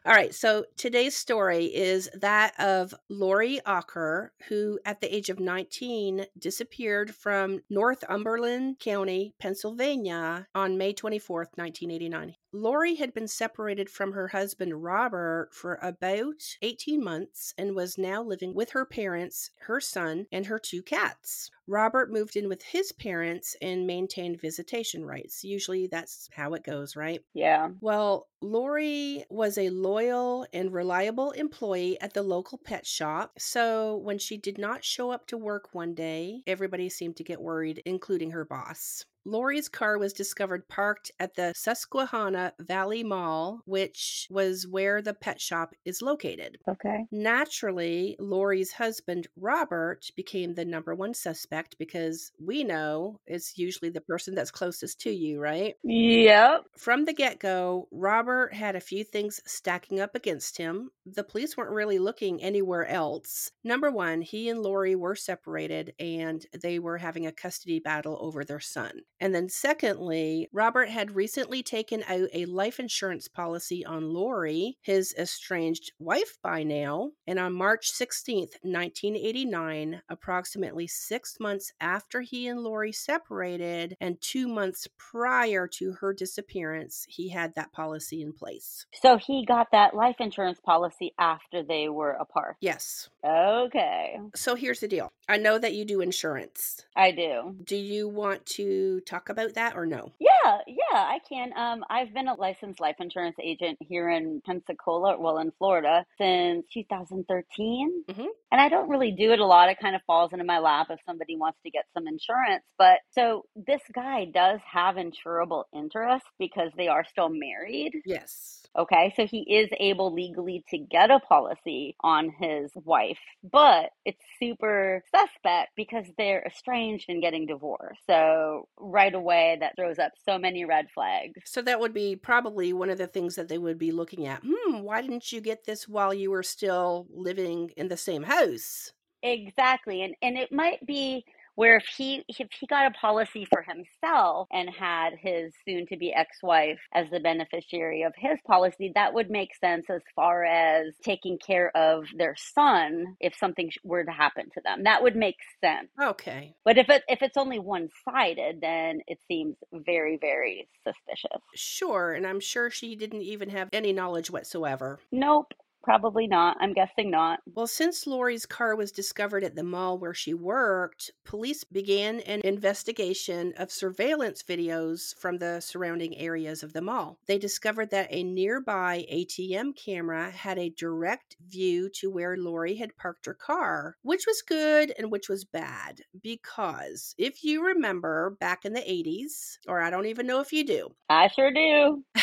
All 0.04 0.14
right, 0.14 0.34
so 0.34 0.66
today's 0.78 1.16
story 1.16 1.66
is 1.66 2.10
that 2.16 2.60
of 2.60 2.96
Lori 3.08 3.62
Auker, 3.68 4.30
who 4.48 4.80
at 4.84 5.00
the 5.00 5.16
age 5.16 5.30
of 5.30 5.40
19 5.40 6.26
disappeared 6.40 7.14
from 7.14 7.60
Northumberland 7.70 8.80
County, 8.80 9.36
Pennsylvania 9.40 10.48
on 10.56 10.80
May 10.80 10.94
24th, 10.94 11.56
1989. 11.56 12.34
Lori 12.54 12.96
had 12.96 13.14
been 13.14 13.28
separated 13.28 13.90
from 13.90 14.12
her 14.12 14.30
husband 14.30 14.84
Robert 14.84 15.50
for 15.54 15.76
about 15.82 16.44
18 16.62 17.04
months 17.04 17.54
and 17.58 17.76
was 17.76 17.98
now 17.98 18.22
living 18.22 18.54
with 18.54 18.72
her 18.72 18.86
parents, 18.86 19.52
her 19.62 19.80
son, 19.80 20.28
and 20.32 20.46
her 20.46 20.60
two 20.60 20.82
cats. 20.82 21.50
Robert 21.68 22.12
moved 22.12 22.36
in 22.36 22.50
with 22.50 22.62
his 22.64 22.92
parents 22.92 23.56
and 23.62 23.88
maintained 23.88 24.42
visitation 24.42 25.06
rights. 25.06 25.44
Usually 25.44 25.88
that's 25.88 26.28
how 26.34 26.54
it 26.54 26.64
goes, 26.64 26.96
right? 26.96 27.22
yeah. 27.34 27.70
Well, 27.80 28.28
Lori 28.42 29.24
was 29.30 29.58
a 29.58 29.70
loyal 29.70 30.46
and 30.52 30.74
reliable 30.74 31.32
employee 31.32 32.00
at 32.02 32.14
the 32.14 32.24
local 32.24 32.58
pet 32.58 32.86
shop. 32.86 33.34
So 33.38 33.98
when 33.98 34.18
she 34.18 34.38
did 34.38 34.58
not 34.58 34.84
show 34.84 35.12
up 35.12 35.28
to 35.28 35.38
work 35.38 35.70
one 35.74 35.94
day, 35.94 36.42
everybody 36.48 36.90
seemed 36.90 37.18
to 37.18 37.24
get 37.24 37.42
worried, 37.42 37.82
including 37.86 38.32
her 38.32 38.44
boss. 38.44 39.06
Lori's 39.26 39.70
car 39.70 39.98
was 39.98 40.14
discovered 40.14 40.68
parked 40.68 41.12
at 41.20 41.36
the 41.36 41.54
Susquehanna 41.56 42.54
Valley 42.60 43.04
Mall, 43.04 43.62
which 43.66 44.28
was 44.30 44.68
where 44.68 45.02
the 45.02 45.14
pet 45.14 45.40
shop 45.40 45.74
is 45.86 46.02
located. 46.02 46.58
Okay. 46.68 47.06
Naturally, 47.12 48.16
Lori's 48.20 48.72
husband, 48.72 49.28
Robert, 49.36 50.10
became 50.16 50.54
the 50.54 50.66
number 50.66 50.96
one 50.96 51.14
suspect 51.14 51.78
because 51.78 52.32
we 52.40 52.64
know 52.64 53.20
it's 53.28 53.58
usually 53.58 53.90
the 53.90 54.02
person 54.02 54.34
that's 54.36 54.52
closest 54.52 55.00
to 55.02 55.12
you, 55.12 55.40
right? 55.40 55.76
Yep. 55.84 56.62
From 56.78 57.06
the 57.06 57.14
get 57.14 57.40
go, 57.40 57.88
Robert 57.92 58.54
had 58.54 58.76
a 58.76 58.82
few 58.82 59.04
things 59.04 59.40
stacking 59.46 60.00
up 60.00 60.16
against 60.16 60.58
him. 60.58 60.92
The 61.06 61.24
police 61.24 61.56
weren't 61.56 61.72
really 61.72 62.00
looking 62.00 62.42
anywhere 62.42 62.88
else. 62.88 63.52
Number 63.64 63.92
one, 63.92 64.22
he 64.22 64.50
and 64.50 64.62
Lori 64.62 64.96
were 64.96 65.16
separated 65.16 65.94
and 66.00 66.46
they 66.60 66.80
were 66.80 66.98
having 66.98 67.28
a 67.28 67.32
custody 67.32 67.80
battle 67.80 68.18
over 68.20 68.44
their 68.44 68.60
son. 68.60 69.02
And 69.22 69.36
then, 69.36 69.50
secondly, 69.50 70.50
Robert 70.52 70.90
had 70.90 71.16
recently 71.16 71.62
taken 71.62 72.04
out 72.10 72.28
a 72.34 72.46
life 72.46 72.80
insurance 72.80 73.28
policy 73.28 73.86
on 73.86 74.12
Lori, 74.12 74.80
his 74.82 75.14
estranged 75.14 75.92
wife 76.00 76.40
by 76.42 76.64
now. 76.64 77.12
And 77.28 77.38
on 77.38 77.54
March 77.54 77.94
16th, 77.94 78.56
1989, 78.64 80.02
approximately 80.10 80.88
six 80.88 81.40
months 81.40 81.72
after 81.80 82.22
he 82.22 82.48
and 82.48 82.62
Lori 82.62 82.92
separated 82.92 83.96
and 84.02 84.20
two 84.20 84.48
months 84.48 84.88
prior 84.98 85.68
to 85.68 85.94
her 86.02 86.14
disappearance, 86.14 87.06
he 87.08 87.30
had 87.30 87.54
that 87.54 87.72
policy 87.72 88.24
in 88.24 88.34
place. 88.34 88.88
So 89.04 89.18
he 89.18 89.46
got 89.46 89.68
that 89.72 89.96
life 89.96 90.16
insurance 90.20 90.60
policy 90.60 91.14
after 91.20 91.62
they 91.62 91.90
were 91.90 92.14
apart. 92.14 92.58
Yes. 92.60 93.10
Okay. 93.24 94.18
So 94.34 94.56
here's 94.56 94.80
the 94.80 94.88
deal 94.88 95.12
I 95.30 95.38
know 95.38 95.60
that 95.60 95.74
you 95.74 95.86
do 95.86 96.02
insurance. 96.02 96.86
I 96.96 97.12
do. 97.12 97.56
Do 97.64 97.76
you 97.76 98.10
want 98.10 98.48
to 98.58 99.02
talk 99.12 99.30
about 99.30 99.54
that 99.56 99.76
or 99.76 99.86
no? 99.86 100.12
Yeah, 100.20 100.58
yeah, 100.68 100.76
I 100.94 101.20
can. 101.28 101.52
Um, 101.56 101.84
I've 101.90 102.14
been 102.14 102.28
a 102.28 102.34
licensed 102.34 102.80
life 102.80 102.96
insurance 103.00 103.36
agent 103.42 103.78
here 103.82 104.10
in 104.10 104.42
Pensacola, 104.46 105.20
well, 105.20 105.38
in 105.40 105.52
Florida, 105.58 106.06
since 106.18 106.66
2013. 106.74 108.04
Mhm. 108.10 108.28
And 108.52 108.62
I 108.62 108.70
don't 108.70 108.90
really 108.90 109.12
do 109.12 109.32
it 109.32 109.40
a 109.40 109.46
lot. 109.46 109.70
It 109.70 109.80
kind 109.80 109.96
of 109.96 110.02
falls 110.04 110.34
into 110.34 110.46
my 110.46 110.60
lap 110.60 110.88
if 110.90 111.00
somebody 111.06 111.38
wants 111.38 111.60
to 111.64 111.72
get 111.72 111.86
some 111.94 112.08
insurance. 112.08 112.66
But 112.78 113.00
so 113.12 113.46
this 113.56 113.82
guy 113.94 114.26
does 114.26 114.60
have 114.70 114.96
insurable 114.96 115.66
interest 115.74 116.26
because 116.38 116.72
they 116.76 116.88
are 116.88 117.06
still 117.06 117.30
married. 117.30 117.94
Yes. 118.06 118.62
Okay, 118.78 119.14
so 119.18 119.26
he 119.26 119.40
is 119.40 119.70
able 119.80 120.14
legally 120.14 120.64
to 120.70 120.78
get 120.78 121.12
a 121.12 121.20
policy 121.20 121.96
on 122.02 122.30
his 122.40 122.72
wife, 122.76 123.20
but 123.44 123.90
it's 124.06 124.22
super 124.40 125.04
suspect 125.14 125.72
because 125.76 126.06
they're 126.18 126.44
estranged 126.46 127.06
and 127.10 127.22
getting 127.22 127.46
divorced. 127.48 128.02
So, 128.08 128.70
right 128.78 129.01
away, 129.10 129.58
that 129.60 129.76
throws 129.76 130.00
up 130.00 130.14
so 130.26 130.38
many 130.38 130.66
red 130.66 130.90
flags. 130.94 131.42
So 131.46 131.62
that 131.62 131.80
would 131.80 131.94
be 131.94 132.16
probably 132.16 132.74
one 132.74 132.90
of 132.90 132.98
the 132.98 133.08
things 133.08 133.36
that 133.36 133.48
they 133.48 133.58
would 133.58 133.78
be 133.78 133.92
looking 133.92 134.26
at. 134.26 134.42
Hmm, 134.46 134.82
why 134.82 135.02
didn't 135.02 135.32
you 135.32 135.42
get 135.42 135.66
this 135.66 135.88
while 135.88 136.14
you 136.14 136.32
were 136.32 136.44
still 136.44 137.08
living 137.10 137.72
in 137.78 137.88
the 137.90 137.98
same 137.98 138.24
house? 138.24 138.92
Exactly. 139.24 140.02
And 140.02 140.16
and 140.22 140.38
it 140.38 140.52
might 140.52 140.86
be 140.86 141.26
where 141.62 141.78
if 141.78 141.86
he 141.96 142.24
if 142.28 142.48
he 142.60 142.66
got 142.66 142.88
a 142.88 142.92
policy 142.92 143.46
for 143.46 143.62
himself 143.62 144.48
and 144.52 144.68
had 144.68 145.14
his 145.22 145.54
soon 145.64 145.86
to 145.86 145.96
be 145.96 146.12
ex-wife 146.12 146.80
as 146.96 147.08
the 147.12 147.20
beneficiary 147.20 148.02
of 148.02 148.14
his 148.18 148.40
policy 148.48 148.92
that 148.96 149.14
would 149.14 149.30
make 149.30 149.50
sense 149.56 149.86
as 149.88 150.02
far 150.16 150.44
as 150.44 150.96
taking 151.04 151.38
care 151.38 151.70
of 151.78 152.06
their 152.18 152.36
son 152.36 153.16
if 153.20 153.36
something 153.38 153.70
were 153.84 154.04
to 154.04 154.12
happen 154.12 154.46
to 154.56 154.62
them 154.66 154.84
that 154.86 155.04
would 155.04 155.16
make 155.16 155.36
sense 155.64 155.90
Okay. 156.02 156.56
but 156.66 156.80
if 156.80 156.90
it 156.90 157.04
if 157.08 157.22
it's 157.22 157.38
only 157.38 157.60
one-sided 157.60 158.60
then 158.60 159.00
it 159.06 159.20
seems 159.28 159.56
very 159.72 160.18
very 160.20 160.68
suspicious 160.84 161.44
Sure, 161.54 162.12
and 162.14 162.26
I'm 162.26 162.40
sure 162.40 162.72
she 162.72 162.96
didn't 162.96 163.22
even 163.22 163.50
have 163.52 163.70
any 163.72 163.94
knowledge 163.94 164.32
whatsoever. 164.32 165.00
nope 165.12 165.54
Probably 165.84 166.28
not. 166.28 166.58
I'm 166.60 166.74
guessing 166.74 167.10
not. 167.10 167.40
Well, 167.54 167.68
since 167.68 168.06
Lori's 168.06 168.46
car 168.46 168.76
was 168.76 168.92
discovered 168.92 169.44
at 169.44 169.56
the 169.56 169.64
mall 169.64 169.98
where 169.98 170.14
she 170.14 170.34
worked, 170.34 171.12
police 171.26 171.64
began 171.64 172.20
an 172.22 172.42
investigation 172.44 173.54
of 173.58 173.72
surveillance 173.72 174.44
videos 174.44 175.16
from 175.18 175.38
the 175.38 175.60
surrounding 175.60 176.16
areas 176.18 176.62
of 176.62 176.74
the 176.74 176.82
mall. 176.82 177.18
They 177.26 177.40
discovered 177.40 177.90
that 177.92 178.08
a 178.12 178.24
nearby 178.24 179.06
ATM 179.12 179.76
camera 179.76 180.30
had 180.30 180.60
a 180.60 180.70
direct 180.70 181.38
view 181.48 181.90
to 181.96 182.12
where 182.12 182.38
Lori 182.38 182.76
had 182.76 182.96
parked 182.96 183.26
her 183.26 183.34
car, 183.34 183.96
which 184.04 184.26
was 184.28 184.42
good 184.42 184.94
and 184.98 185.12
which 185.12 185.30
was 185.30 185.46
bad. 185.46 186.02
Because 186.22 187.16
if 187.18 187.44
you 187.44 187.66
remember 187.66 188.38
back 188.40 188.66
in 188.66 188.74
the 188.74 188.82
80s, 188.82 189.58
or 189.68 189.82
I 189.82 189.90
don't 189.90 190.06
even 190.06 190.28
know 190.28 190.42
if 190.42 190.54
you 190.54 190.64
do, 190.64 190.90
I 191.10 191.28
sure 191.28 191.52
do. 191.52 192.04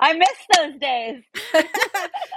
I 0.00 0.12
miss 0.12 0.28
those 0.56 0.80
days. 0.80 1.22
I 1.54 1.62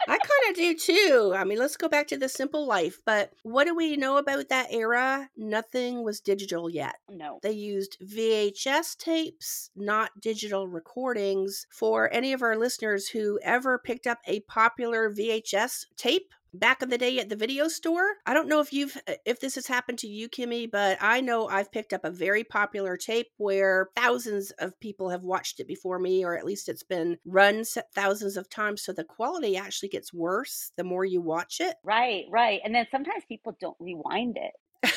kind 0.07 0.49
of 0.49 0.55
do 0.55 0.75
too. 0.75 1.33
I 1.35 1.43
mean, 1.43 1.57
let's 1.57 1.77
go 1.77 1.89
back 1.89 2.07
to 2.07 2.17
the 2.17 2.29
simple 2.29 2.65
life. 2.65 2.99
But 3.05 3.31
what 3.43 3.65
do 3.65 3.75
we 3.75 3.97
know 3.97 4.17
about 4.17 4.49
that 4.49 4.67
era? 4.71 5.29
Nothing 5.35 6.03
was 6.03 6.19
digital 6.19 6.69
yet. 6.69 6.95
No. 7.09 7.39
They 7.41 7.51
used 7.51 7.97
VHS 8.01 8.97
tapes, 8.97 9.69
not 9.75 10.11
digital 10.21 10.67
recordings. 10.67 11.67
For 11.71 12.11
any 12.13 12.33
of 12.33 12.41
our 12.41 12.57
listeners 12.57 13.07
who 13.07 13.39
ever 13.43 13.77
picked 13.77 14.07
up 14.07 14.19
a 14.27 14.41
popular 14.41 15.11
VHS 15.11 15.85
tape, 15.95 16.33
back 16.53 16.81
in 16.81 16.89
the 16.89 16.97
day 16.97 17.19
at 17.19 17.29
the 17.29 17.36
video 17.36 17.67
store. 17.67 18.15
I 18.25 18.33
don't 18.33 18.47
know 18.47 18.60
if 18.60 18.73
you've 18.73 18.97
uh, 19.07 19.13
if 19.25 19.39
this 19.39 19.55
has 19.55 19.67
happened 19.67 19.99
to 19.99 20.07
you, 20.07 20.29
Kimmy, 20.29 20.69
but 20.69 20.97
I 21.01 21.21
know 21.21 21.47
I've 21.47 21.71
picked 21.71 21.93
up 21.93 22.05
a 22.05 22.12
very 22.12 22.43
popular 22.43 22.97
tape 22.97 23.27
where 23.38 23.89
thousands 23.95 24.51
of 24.60 24.79
people 24.79 25.10
have 25.10 25.23
watched 25.23 25.60
it 25.60 25.67
before 25.67 25.99
me, 25.99 26.23
or 26.23 26.38
at 26.38 26.45
least 26.45 26.69
it's 26.69 26.83
been 26.83 27.17
run 27.25 27.63
thousands 27.93 28.38
of 28.38 28.49
times. 28.49 28.83
So 28.83 28.93
the 28.93 29.03
quality 29.03 29.57
actually 29.57 29.89
gets 29.89 30.13
worse 30.13 30.71
the 30.77 30.83
more 30.83 31.05
you 31.05 31.21
watch 31.21 31.60
it. 31.60 31.75
Right, 31.83 32.25
right. 32.29 32.60
And 32.63 32.73
then 32.73 32.88
sometimes 32.91 33.23
people 33.27 33.55
don't 33.60 33.77
rewind 33.79 34.38
it. 34.38 34.93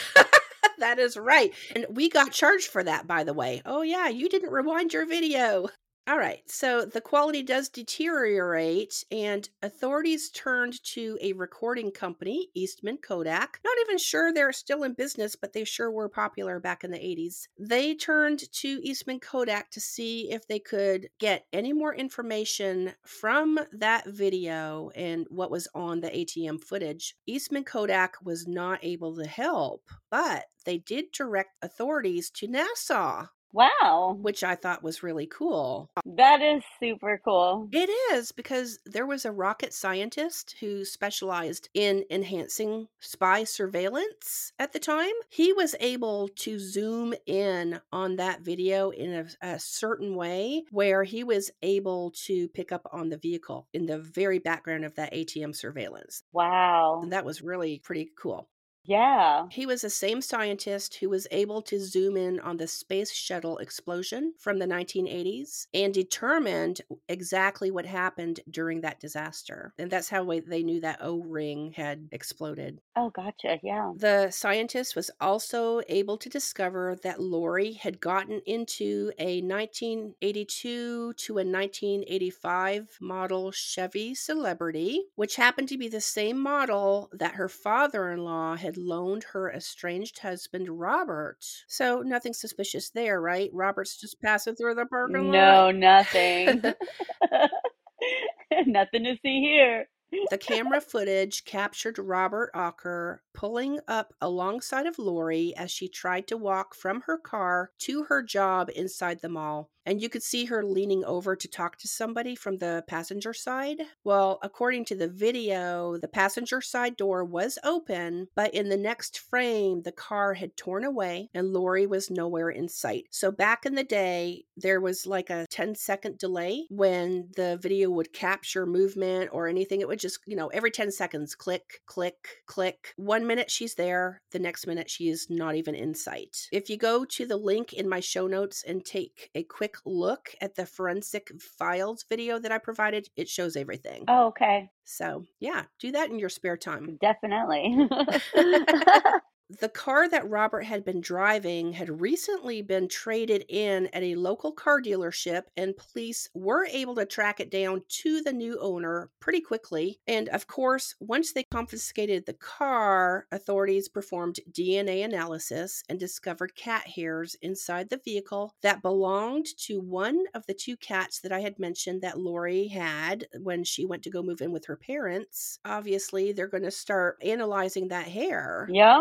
that 0.78 0.98
is 0.98 1.16
right. 1.16 1.52
And 1.74 1.86
we 1.90 2.08
got 2.08 2.32
charged 2.32 2.68
for 2.68 2.82
that, 2.82 3.06
by 3.06 3.24
the 3.24 3.34
way. 3.34 3.62
Oh, 3.64 3.82
yeah, 3.82 4.08
you 4.08 4.28
didn't 4.28 4.50
rewind 4.50 4.92
your 4.92 5.06
video. 5.06 5.68
All 6.10 6.18
right, 6.18 6.42
so 6.50 6.84
the 6.84 7.00
quality 7.00 7.40
does 7.40 7.68
deteriorate, 7.68 9.04
and 9.12 9.48
authorities 9.62 10.28
turned 10.30 10.82
to 10.86 11.16
a 11.20 11.34
recording 11.34 11.92
company, 11.92 12.48
Eastman 12.52 12.96
Kodak. 12.96 13.60
Not 13.64 13.76
even 13.82 13.96
sure 13.96 14.32
they're 14.32 14.50
still 14.50 14.82
in 14.82 14.94
business, 14.94 15.36
but 15.36 15.52
they 15.52 15.62
sure 15.62 15.88
were 15.88 16.08
popular 16.08 16.58
back 16.58 16.82
in 16.82 16.90
the 16.90 16.98
80s. 16.98 17.46
They 17.60 17.94
turned 17.94 18.50
to 18.54 18.80
Eastman 18.82 19.20
Kodak 19.20 19.70
to 19.70 19.80
see 19.80 20.32
if 20.32 20.48
they 20.48 20.58
could 20.58 21.10
get 21.20 21.46
any 21.52 21.72
more 21.72 21.94
information 21.94 22.92
from 23.04 23.60
that 23.70 24.08
video 24.08 24.90
and 24.96 25.28
what 25.30 25.52
was 25.52 25.68
on 25.76 26.00
the 26.00 26.10
ATM 26.10 26.60
footage. 26.64 27.14
Eastman 27.28 27.62
Kodak 27.62 28.16
was 28.24 28.48
not 28.48 28.80
able 28.82 29.14
to 29.14 29.28
help, 29.28 29.84
but 30.10 30.46
they 30.64 30.78
did 30.78 31.12
direct 31.12 31.50
authorities 31.62 32.30
to 32.30 32.48
NASA 32.48 33.28
Wow. 33.52 34.16
which 34.20 34.44
I 34.44 34.54
thought 34.54 34.82
was 34.82 35.02
really 35.02 35.26
cool. 35.26 35.90
That 36.06 36.40
is 36.40 36.62
super 36.78 37.20
cool. 37.24 37.68
It 37.72 37.90
is 38.12 38.32
because 38.32 38.78
there 38.86 39.06
was 39.06 39.24
a 39.24 39.32
rocket 39.32 39.72
scientist 39.72 40.56
who 40.60 40.84
specialized 40.84 41.68
in 41.74 42.04
enhancing 42.10 42.86
spy 43.00 43.44
surveillance 43.44 44.52
at 44.58 44.72
the 44.72 44.78
time. 44.78 45.12
He 45.28 45.52
was 45.52 45.74
able 45.80 46.28
to 46.36 46.58
zoom 46.58 47.14
in 47.26 47.80
on 47.92 48.16
that 48.16 48.42
video 48.42 48.90
in 48.90 49.12
a, 49.42 49.54
a 49.54 49.58
certain 49.58 50.14
way 50.14 50.64
where 50.70 51.04
he 51.04 51.24
was 51.24 51.50
able 51.62 52.12
to 52.26 52.48
pick 52.48 52.72
up 52.72 52.86
on 52.92 53.08
the 53.08 53.18
vehicle 53.18 53.66
in 53.72 53.86
the 53.86 53.98
very 53.98 54.38
background 54.38 54.84
of 54.84 54.94
that 54.94 55.12
ATM 55.12 55.54
surveillance. 55.54 56.22
Wow. 56.32 57.00
And 57.02 57.12
that 57.12 57.24
was 57.24 57.42
really 57.42 57.80
pretty 57.84 58.10
cool. 58.18 58.48
Yeah. 58.90 59.46
He 59.52 59.66
was 59.66 59.82
the 59.82 59.90
same 59.90 60.20
scientist 60.20 60.96
who 60.96 61.08
was 61.08 61.28
able 61.30 61.62
to 61.62 61.78
zoom 61.78 62.16
in 62.16 62.40
on 62.40 62.56
the 62.56 62.66
space 62.66 63.12
shuttle 63.12 63.58
explosion 63.58 64.34
from 64.36 64.58
the 64.58 64.66
1980s 64.66 65.68
and 65.72 65.94
determined 65.94 66.80
exactly 67.08 67.70
what 67.70 67.86
happened 67.86 68.40
during 68.50 68.80
that 68.80 68.98
disaster. 68.98 69.72
And 69.78 69.92
that's 69.92 70.08
how 70.08 70.24
they 70.24 70.64
knew 70.64 70.80
that 70.80 70.98
O 71.00 71.22
ring 71.22 71.70
had 71.76 72.08
exploded. 72.10 72.80
Oh, 72.96 73.10
gotcha. 73.10 73.60
Yeah. 73.62 73.92
The 73.96 74.32
scientist 74.32 74.96
was 74.96 75.08
also 75.20 75.82
able 75.88 76.18
to 76.18 76.28
discover 76.28 76.96
that 77.04 77.20
Lori 77.20 77.74
had 77.74 78.00
gotten 78.00 78.40
into 78.44 79.12
a 79.20 79.40
1982 79.40 81.12
to 81.12 81.32
a 81.34 81.46
1985 81.46 82.98
model 83.00 83.52
Chevy 83.52 84.16
Celebrity, 84.16 85.04
which 85.14 85.36
happened 85.36 85.68
to 85.68 85.78
be 85.78 85.86
the 85.86 86.00
same 86.00 86.40
model 86.40 87.08
that 87.12 87.36
her 87.36 87.48
father 87.48 88.10
in 88.10 88.24
law 88.24 88.56
had 88.56 88.79
loaned 88.80 89.24
her 89.32 89.52
estranged 89.52 90.20
husband, 90.20 90.68
Robert. 90.70 91.38
So 91.68 92.02
nothing 92.02 92.34
suspicious 92.34 92.90
there, 92.90 93.20
right? 93.20 93.50
Robert's 93.52 94.00
just 94.00 94.20
passing 94.22 94.56
through 94.56 94.76
the 94.76 94.86
parking 94.86 95.30
No, 95.30 95.32
lot. 95.32 95.72
nothing. 95.72 96.64
nothing 98.66 99.04
to 99.04 99.16
see 99.22 99.40
here. 99.42 99.86
The 100.30 100.38
camera 100.38 100.80
footage 100.80 101.44
captured 101.44 101.98
Robert 101.98 102.50
Auker 102.54 103.18
pulling 103.34 103.80
up 103.88 104.14
alongside 104.20 104.86
of 104.86 104.98
Lori 104.98 105.54
as 105.56 105.70
she 105.70 105.88
tried 105.88 106.26
to 106.28 106.36
walk 106.36 106.74
from 106.74 107.02
her 107.02 107.18
car 107.18 107.70
to 107.80 108.04
her 108.04 108.22
job 108.22 108.70
inside 108.74 109.20
the 109.20 109.28
mall. 109.28 109.70
And 109.86 110.00
you 110.00 110.08
could 110.08 110.22
see 110.22 110.44
her 110.44 110.62
leaning 110.62 111.04
over 111.04 111.34
to 111.34 111.48
talk 111.48 111.78
to 111.78 111.88
somebody 111.88 112.36
from 112.36 112.58
the 112.58 112.84
passenger 112.86 113.32
side. 113.32 113.80
Well, 114.04 114.38
according 114.42 114.84
to 114.86 114.94
the 114.94 115.08
video, 115.08 115.96
the 115.96 116.06
passenger 116.06 116.60
side 116.60 116.96
door 116.96 117.24
was 117.24 117.58
open, 117.64 118.28
but 118.36 118.54
in 118.54 118.68
the 118.68 118.76
next 118.76 119.18
frame, 119.18 119.82
the 119.82 119.90
car 119.90 120.34
had 120.34 120.56
torn 120.56 120.84
away 120.84 121.30
and 121.34 121.52
Lori 121.52 121.86
was 121.86 122.10
nowhere 122.10 122.50
in 122.50 122.68
sight. 122.68 123.06
So 123.10 123.32
back 123.32 123.64
in 123.64 123.74
the 123.74 123.82
day, 123.82 124.44
there 124.56 124.80
was 124.80 125.06
like 125.06 125.30
a 125.30 125.46
10 125.50 125.74
second 125.74 126.18
delay 126.18 126.66
when 126.68 127.30
the 127.34 127.58
video 127.60 127.90
would 127.90 128.12
capture 128.12 128.66
movement 128.66 129.30
or 129.32 129.48
anything. 129.48 129.80
It 129.80 129.88
would 129.88 129.98
just, 130.00 130.20
you 130.26 130.36
know, 130.36 130.48
every 130.48 130.70
10 130.70 130.90
seconds, 130.90 131.34
click, 131.34 131.80
click, 131.86 132.16
click. 132.46 132.92
One 132.96 133.26
minute 133.26 133.50
she's 133.50 133.74
there, 133.74 134.20
the 134.32 134.38
next 134.38 134.66
minute 134.66 134.90
she 134.90 135.08
is 135.08 135.28
not 135.30 135.54
even 135.54 135.74
in 135.74 135.94
sight. 135.94 136.48
If 136.52 136.68
you 136.68 136.76
go 136.76 137.04
to 137.04 137.26
the 137.26 137.36
link 137.36 137.72
in 137.72 137.88
my 137.88 138.00
show 138.00 138.26
notes 138.26 138.64
and 138.66 138.84
take 138.84 139.30
a 139.34 139.44
quick 139.44 139.76
look 139.84 140.34
at 140.40 140.54
the 140.54 140.66
forensic 140.66 141.30
files 141.40 142.04
video 142.08 142.38
that 142.38 142.52
I 142.52 142.58
provided, 142.58 143.08
it 143.16 143.28
shows 143.28 143.56
everything. 143.56 144.04
Oh, 144.08 144.28
okay. 144.28 144.70
So, 144.84 145.26
yeah, 145.38 145.64
do 145.78 145.92
that 145.92 146.10
in 146.10 146.18
your 146.18 146.28
spare 146.28 146.56
time. 146.56 146.98
Definitely. 147.00 147.88
the 149.58 149.68
car 149.68 150.08
that 150.08 150.28
Robert 150.28 150.62
had 150.62 150.84
been 150.84 151.00
driving 151.00 151.72
had 151.72 152.00
recently 152.00 152.62
been 152.62 152.86
traded 152.88 153.44
in 153.48 153.88
at 153.88 154.02
a 154.02 154.14
local 154.14 154.52
car 154.52 154.80
dealership, 154.80 155.42
and 155.56 155.76
police 155.76 156.28
were 156.34 156.66
able 156.66 156.94
to 156.94 157.04
track 157.04 157.40
it 157.40 157.50
down 157.50 157.82
to 157.88 158.20
the 158.20 158.32
new 158.32 158.58
owner 158.60 159.10
pretty 159.18 159.40
quickly. 159.40 159.98
And 160.06 160.28
of 160.28 160.46
course, 160.46 160.94
once 161.00 161.32
they 161.32 161.42
confiscated 161.44 162.26
the 162.26 162.34
car, 162.34 163.26
authorities 163.32 163.88
performed 163.88 164.40
DNA 164.52 165.04
analysis 165.04 165.82
and 165.88 165.98
discovered 165.98 166.54
cat 166.54 166.86
hairs 166.86 167.36
inside 167.42 167.90
the 167.90 168.00
vehicle 168.04 168.54
that 168.62 168.82
belonged 168.82 169.46
to 169.58 169.80
one 169.80 170.24
of 170.34 170.46
the 170.46 170.54
two 170.54 170.76
cats 170.76 171.20
that 171.20 171.32
I 171.32 171.40
had 171.40 171.58
mentioned 171.58 172.02
that 172.02 172.18
Lori 172.18 172.68
had 172.68 173.26
when 173.40 173.64
she 173.64 173.84
went 173.84 174.04
to 174.04 174.10
go 174.10 174.22
move 174.22 174.40
in 174.40 174.52
with 174.52 174.66
her 174.66 174.76
parents. 174.76 175.58
Obviously, 175.64 176.32
they're 176.32 176.46
going 176.46 176.62
to 176.62 176.70
start 176.70 177.18
analyzing 177.22 177.88
that 177.88 178.06
hair. 178.06 178.68
yeah. 178.70 179.00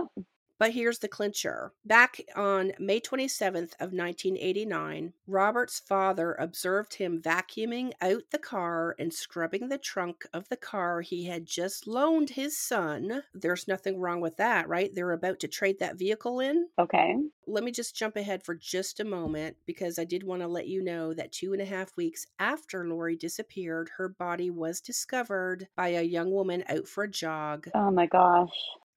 But 0.60 0.74
here's 0.74 1.00
the 1.00 1.08
clincher. 1.08 1.72
Back 1.86 2.20
on 2.36 2.74
May 2.78 3.00
27th 3.00 3.74
of 3.80 3.94
1989, 3.94 5.14
Robert's 5.26 5.80
father 5.80 6.34
observed 6.34 6.96
him 6.96 7.22
vacuuming 7.22 7.94
out 8.02 8.24
the 8.32 8.38
car 8.38 8.94
and 9.00 9.14
scrubbing 9.14 9.70
the 9.70 9.78
trunk 9.78 10.26
of 10.34 10.50
the 10.50 10.58
car 10.58 11.00
he 11.00 11.26
had 11.26 11.46
just 11.46 11.88
loaned 11.88 12.32
his 12.32 12.58
son. 12.58 13.24
There's 13.34 13.70
nothing 13.70 14.00
wrong 14.02 14.20
with 14.20 14.36
that, 14.36 14.68
right? 14.68 14.94
They're 14.94 15.14
about 15.14 15.40
to 15.40 15.48
trade 15.48 15.80
that 15.80 15.98
vehicle 15.98 16.42
in. 16.42 16.68
Okay. 16.78 17.16
Let 17.48 17.64
me 17.64 17.72
just 17.72 17.96
jump 17.96 18.18
ahead 18.18 18.44
for 18.44 18.54
just 18.54 19.00
a 19.00 19.06
moment 19.06 19.56
because 19.66 19.98
I 19.98 20.04
did 20.04 20.24
want 20.24 20.42
to 20.42 20.48
let 20.48 20.68
you 20.68 20.84
know 20.84 21.14
that 21.14 21.32
two 21.32 21.54
and 21.54 21.62
a 21.62 21.66
half 21.66 21.96
weeks 21.96 22.28
after 22.38 22.86
Lori 22.86 23.16
disappeared, 23.16 23.90
her 23.96 24.10
body 24.10 24.50
was 24.50 24.82
discovered 24.82 25.70
by 25.78 25.90
a 25.90 26.02
young 26.02 26.32
woman 26.32 26.66
out 26.68 26.88
for 26.88 27.06
a 27.06 27.10
jog. 27.10 27.70
Oh 27.74 27.92
my 27.92 28.08
gosh. 28.08 28.50